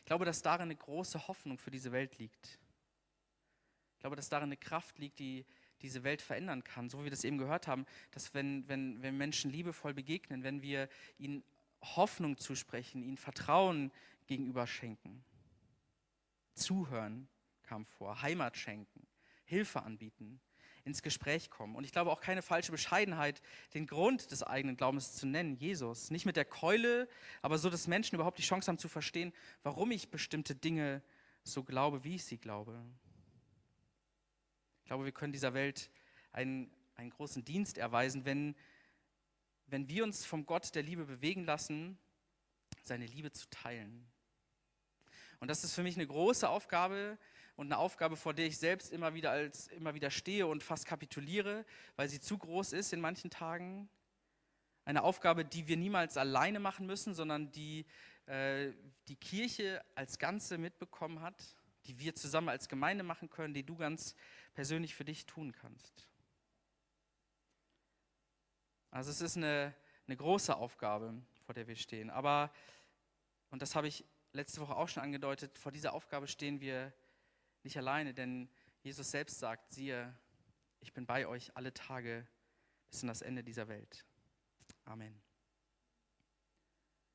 Ich 0.00 0.04
glaube, 0.06 0.24
dass 0.24 0.42
darin 0.42 0.62
eine 0.62 0.76
große 0.76 1.28
Hoffnung 1.28 1.58
für 1.58 1.70
diese 1.70 1.92
Welt 1.92 2.18
liegt. 2.18 2.58
Ich 3.94 4.00
glaube, 4.00 4.16
dass 4.16 4.28
darin 4.28 4.48
eine 4.48 4.56
Kraft 4.56 4.98
liegt, 4.98 5.18
die 5.18 5.44
diese 5.82 6.02
Welt 6.02 6.22
verändern 6.22 6.64
kann. 6.64 6.88
So 6.88 6.98
wie 7.00 7.04
wir 7.04 7.10
das 7.10 7.24
eben 7.24 7.38
gehört 7.38 7.68
haben, 7.68 7.86
dass 8.10 8.34
wenn, 8.34 8.68
wenn, 8.68 9.00
wenn 9.02 9.16
Menschen 9.16 9.50
liebevoll 9.50 9.94
begegnen, 9.94 10.42
wenn 10.42 10.62
wir 10.62 10.88
ihnen 11.18 11.44
Hoffnung 11.82 12.36
zusprechen, 12.36 13.02
ihnen 13.02 13.16
Vertrauen 13.16 13.92
gegenüber 14.26 14.66
schenken, 14.66 15.24
zuhören 16.54 17.28
kam 17.62 17.86
vor, 17.86 18.22
Heimat 18.22 18.56
schenken, 18.56 19.06
Hilfe 19.44 19.82
anbieten, 19.82 20.40
ins 20.88 21.02
Gespräch 21.02 21.50
kommen. 21.50 21.76
Und 21.76 21.84
ich 21.84 21.92
glaube 21.92 22.10
auch 22.10 22.20
keine 22.20 22.42
falsche 22.42 22.72
Bescheidenheit, 22.72 23.40
den 23.74 23.86
Grund 23.86 24.30
des 24.30 24.42
eigenen 24.42 24.76
Glaubens 24.76 25.14
zu 25.14 25.26
nennen, 25.26 25.54
Jesus. 25.56 26.10
Nicht 26.10 26.26
mit 26.26 26.36
der 26.36 26.44
Keule, 26.44 27.08
aber 27.42 27.58
so, 27.58 27.70
dass 27.70 27.86
Menschen 27.86 28.16
überhaupt 28.16 28.38
die 28.38 28.42
Chance 28.42 28.68
haben 28.68 28.78
zu 28.78 28.88
verstehen, 28.88 29.32
warum 29.62 29.90
ich 29.90 30.10
bestimmte 30.10 30.54
Dinge 30.54 31.02
so 31.44 31.62
glaube, 31.62 32.04
wie 32.04 32.16
ich 32.16 32.24
sie 32.24 32.38
glaube. 32.38 32.82
Ich 34.82 34.86
glaube, 34.86 35.04
wir 35.04 35.12
können 35.12 35.32
dieser 35.32 35.54
Welt 35.54 35.90
einen, 36.32 36.70
einen 36.96 37.10
großen 37.10 37.44
Dienst 37.44 37.78
erweisen, 37.78 38.24
wenn, 38.24 38.56
wenn 39.66 39.88
wir 39.88 40.02
uns 40.04 40.24
vom 40.24 40.46
Gott 40.46 40.74
der 40.74 40.82
Liebe 40.82 41.04
bewegen 41.04 41.44
lassen, 41.44 41.98
seine 42.82 43.06
Liebe 43.06 43.30
zu 43.30 43.48
teilen. 43.50 44.10
Und 45.40 45.48
das 45.48 45.62
ist 45.62 45.74
für 45.74 45.82
mich 45.82 45.96
eine 45.96 46.06
große 46.06 46.48
Aufgabe, 46.48 47.18
und 47.58 47.66
eine 47.66 47.78
Aufgabe, 47.78 48.16
vor 48.16 48.34
der 48.34 48.46
ich 48.46 48.56
selbst 48.56 48.92
immer 48.92 49.14
wieder, 49.14 49.32
als, 49.32 49.66
immer 49.66 49.92
wieder 49.92 50.12
stehe 50.12 50.46
und 50.46 50.62
fast 50.62 50.86
kapituliere, 50.86 51.66
weil 51.96 52.08
sie 52.08 52.20
zu 52.20 52.38
groß 52.38 52.72
ist 52.72 52.92
in 52.92 53.00
manchen 53.00 53.30
Tagen. 53.30 53.88
Eine 54.84 55.02
Aufgabe, 55.02 55.44
die 55.44 55.66
wir 55.66 55.76
niemals 55.76 56.16
alleine 56.16 56.60
machen 56.60 56.86
müssen, 56.86 57.14
sondern 57.14 57.50
die 57.50 57.84
äh, 58.26 58.74
die 59.08 59.16
Kirche 59.16 59.84
als 59.96 60.20
Ganze 60.20 60.56
mitbekommen 60.56 61.20
hat, 61.20 61.56
die 61.86 61.98
wir 61.98 62.14
zusammen 62.14 62.48
als 62.48 62.68
Gemeinde 62.68 63.02
machen 63.02 63.28
können, 63.28 63.54
die 63.54 63.64
du 63.66 63.74
ganz 63.74 64.14
persönlich 64.54 64.94
für 64.94 65.04
dich 65.04 65.26
tun 65.26 65.52
kannst. 65.52 66.06
Also 68.92 69.10
es 69.10 69.20
ist 69.20 69.36
eine, 69.36 69.74
eine 70.06 70.16
große 70.16 70.54
Aufgabe, 70.54 71.20
vor 71.44 71.54
der 71.54 71.66
wir 71.66 71.76
stehen. 71.76 72.08
Aber, 72.08 72.52
und 73.50 73.62
das 73.62 73.74
habe 73.74 73.88
ich 73.88 74.04
letzte 74.32 74.60
Woche 74.60 74.76
auch 74.76 74.88
schon 74.88 75.02
angedeutet, 75.02 75.58
vor 75.58 75.72
dieser 75.72 75.92
Aufgabe 75.92 76.28
stehen 76.28 76.60
wir 76.60 76.92
nicht 77.68 77.76
alleine, 77.76 78.14
denn 78.14 78.48
Jesus 78.82 79.10
selbst 79.10 79.38
sagt, 79.40 79.74
siehe, 79.74 80.18
ich 80.80 80.94
bin 80.94 81.04
bei 81.04 81.26
euch 81.26 81.54
alle 81.54 81.74
Tage 81.74 82.26
bis 82.88 83.02
in 83.02 83.08
das 83.08 83.20
Ende 83.20 83.44
dieser 83.44 83.68
Welt. 83.68 84.06
Amen. 84.86 85.20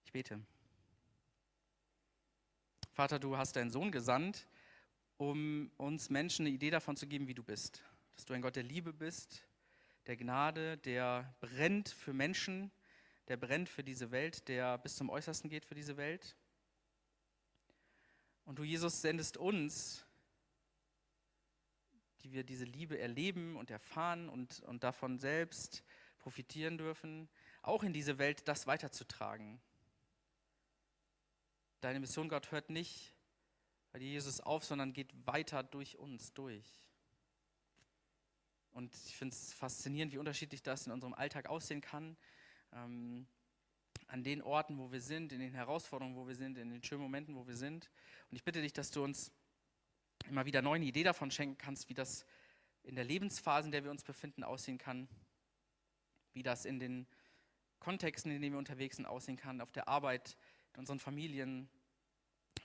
Ich 0.06 0.12
bete. 0.12 0.39
Vater, 2.92 3.18
du 3.18 3.36
hast 3.36 3.56
deinen 3.56 3.72
Sohn 3.72 3.92
gesandt, 3.92 4.48
um 5.18 5.72
uns 5.78 6.12
Menschen 6.12 6.46
eine 6.46 6.54
Idee 6.54 6.70
davon 6.70 6.98
zu 6.98 7.08
geben, 7.08 7.28
wie 7.28 7.34
du 7.34 7.42
bist. 7.42 7.82
Dass 8.13 8.26
du 8.26 8.36
ein 8.36 8.44
Gott 8.44 8.56
der 8.56 8.62
Liebe 8.62 8.94
bist, 8.94 9.48
der 10.06 10.18
Gnade, 10.18 10.78
der 10.78 11.34
brennt 11.39 11.89
für 11.89 12.13
Menschen, 12.13 12.72
der 13.28 13.38
brennt 13.38 13.70
für 13.70 13.84
diese 13.84 14.12
Welt, 14.12 14.48
der 14.48 14.78
bis 14.78 14.98
zum 14.98 15.10
Äußersten 15.10 15.50
geht 15.50 15.66
für 15.66 15.74
diese 15.74 15.98
Welt. 15.98 16.38
Und 18.46 18.60
du, 18.60 18.63
Jesus, 18.63 19.02
sendest 19.02 19.38
uns, 19.38 20.06
die 22.23 22.31
wir 22.31 22.43
diese 22.43 22.65
Liebe 22.65 22.97
erleben 22.97 23.55
und 23.55 23.69
erfahren 23.69 24.29
und, 24.29 24.62
und 24.62 24.83
davon 24.83 25.19
selbst 25.19 25.83
profitieren 26.19 26.77
dürfen, 26.77 27.29
auch 27.62 27.83
in 27.83 27.93
diese 27.93 28.17
Welt 28.17 28.47
das 28.47 28.65
weiterzutragen. 28.65 29.62
Deine 31.81 31.99
Mission, 31.99 32.29
Gott, 32.29 32.51
hört 32.51 32.69
nicht 32.69 33.13
bei 33.91 33.99
dir, 33.99 34.09
Jesus, 34.09 34.39
auf, 34.39 34.63
sondern 34.63 34.93
geht 34.93 35.12
weiter 35.27 35.63
durch 35.63 35.97
uns 35.97 36.33
durch. 36.33 36.65
Und 38.71 38.95
ich 39.05 39.15
finde 39.15 39.36
es 39.36 39.53
faszinierend, 39.53 40.13
wie 40.13 40.17
unterschiedlich 40.17 40.63
das 40.63 40.88
in 40.88 40.93
unserem 40.93 41.13
Alltag 41.13 41.47
aussehen 41.47 41.81
kann. 41.81 42.17
Ähm, 42.71 43.27
an 44.07 44.23
den 44.23 44.41
Orten, 44.41 44.77
wo 44.77 44.91
wir 44.91 45.01
sind, 45.01 45.31
in 45.31 45.39
den 45.39 45.53
Herausforderungen, 45.53 46.15
wo 46.15 46.27
wir 46.27 46.36
sind, 46.36 46.57
in 46.57 46.69
den 46.69 46.83
schönen 46.83 47.01
Momenten, 47.01 47.36
wo 47.36 47.45
wir 47.47 47.55
sind. 47.55 47.89
Und 48.29 48.36
ich 48.36 48.43
bitte 48.43 48.62
dich, 48.62 48.73
dass 48.73 48.91
du 48.91 49.03
uns 49.03 49.31
immer 50.28 50.45
wieder 50.45 50.62
neue 50.62 50.82
Idee 50.82 51.04
davon 51.04 51.32
schenken 51.32 51.58
kannst, 51.58 51.89
wie 51.89 51.93
das 51.93 52.26
in 52.84 52.95
der 52.95 53.04
Lebensphase, 53.04 53.67
in 53.67 53.71
der 53.71 53.84
wir 53.84 53.91
uns 53.91 54.04
befinden, 54.04 54.43
aussehen 54.43 54.78
kann, 54.78 55.08
wie 56.34 56.43
das 56.43 56.65
in 56.65 56.80
den 56.80 57.08
Kontexten, 57.80 58.32
in 58.32 58.41
denen 58.41 58.54
wir 58.54 58.60
unterwegs 58.60 58.97
sind, 58.97 59.06
aussehen 59.06 59.38
kann, 59.38 59.62
auf 59.62 59.71
der 59.71 59.88
Arbeit, 59.88 60.38
in 60.73 60.80
unseren 60.80 60.99
Familien, 60.99 61.69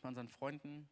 bei 0.01 0.09
unseren 0.09 0.29
Freunden. 0.29 0.89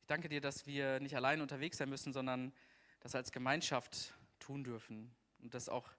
Ich 0.00 0.06
danke 0.06 0.28
dir, 0.28 0.40
dass 0.40 0.66
wir 0.66 1.00
nicht 1.00 1.16
allein 1.16 1.40
unterwegs 1.40 1.78
sein 1.78 1.88
müssen, 1.88 2.12
sondern 2.12 2.52
das 3.00 3.14
als 3.14 3.32
Gemeinschaft 3.32 4.14
tun 4.38 4.64
dürfen 4.64 5.14
und 5.40 5.54
dass 5.54 5.68
auch 5.68 5.90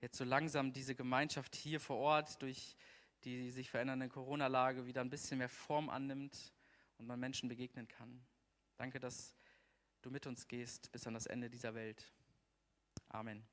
jetzt 0.00 0.16
so 0.16 0.24
langsam 0.24 0.72
diese 0.72 0.94
Gemeinschaft 0.94 1.54
hier 1.54 1.80
vor 1.80 1.96
Ort 1.96 2.42
durch 2.42 2.76
die 3.24 3.50
sich 3.50 3.70
verändernde 3.70 4.08
Corona-Lage 4.08 4.86
wieder 4.86 5.00
ein 5.00 5.10
bisschen 5.10 5.38
mehr 5.38 5.48
Form 5.48 5.88
annimmt 5.88 6.52
und 6.98 7.06
man 7.06 7.20
Menschen 7.20 7.48
begegnen 7.48 7.88
kann. 7.88 8.24
Danke, 8.76 9.00
dass 9.00 9.34
du 10.02 10.10
mit 10.10 10.26
uns 10.26 10.48
gehst 10.48 10.90
bis 10.92 11.06
an 11.06 11.14
das 11.14 11.26
Ende 11.26 11.50
dieser 11.50 11.74
Welt. 11.74 12.12
Amen. 13.08 13.46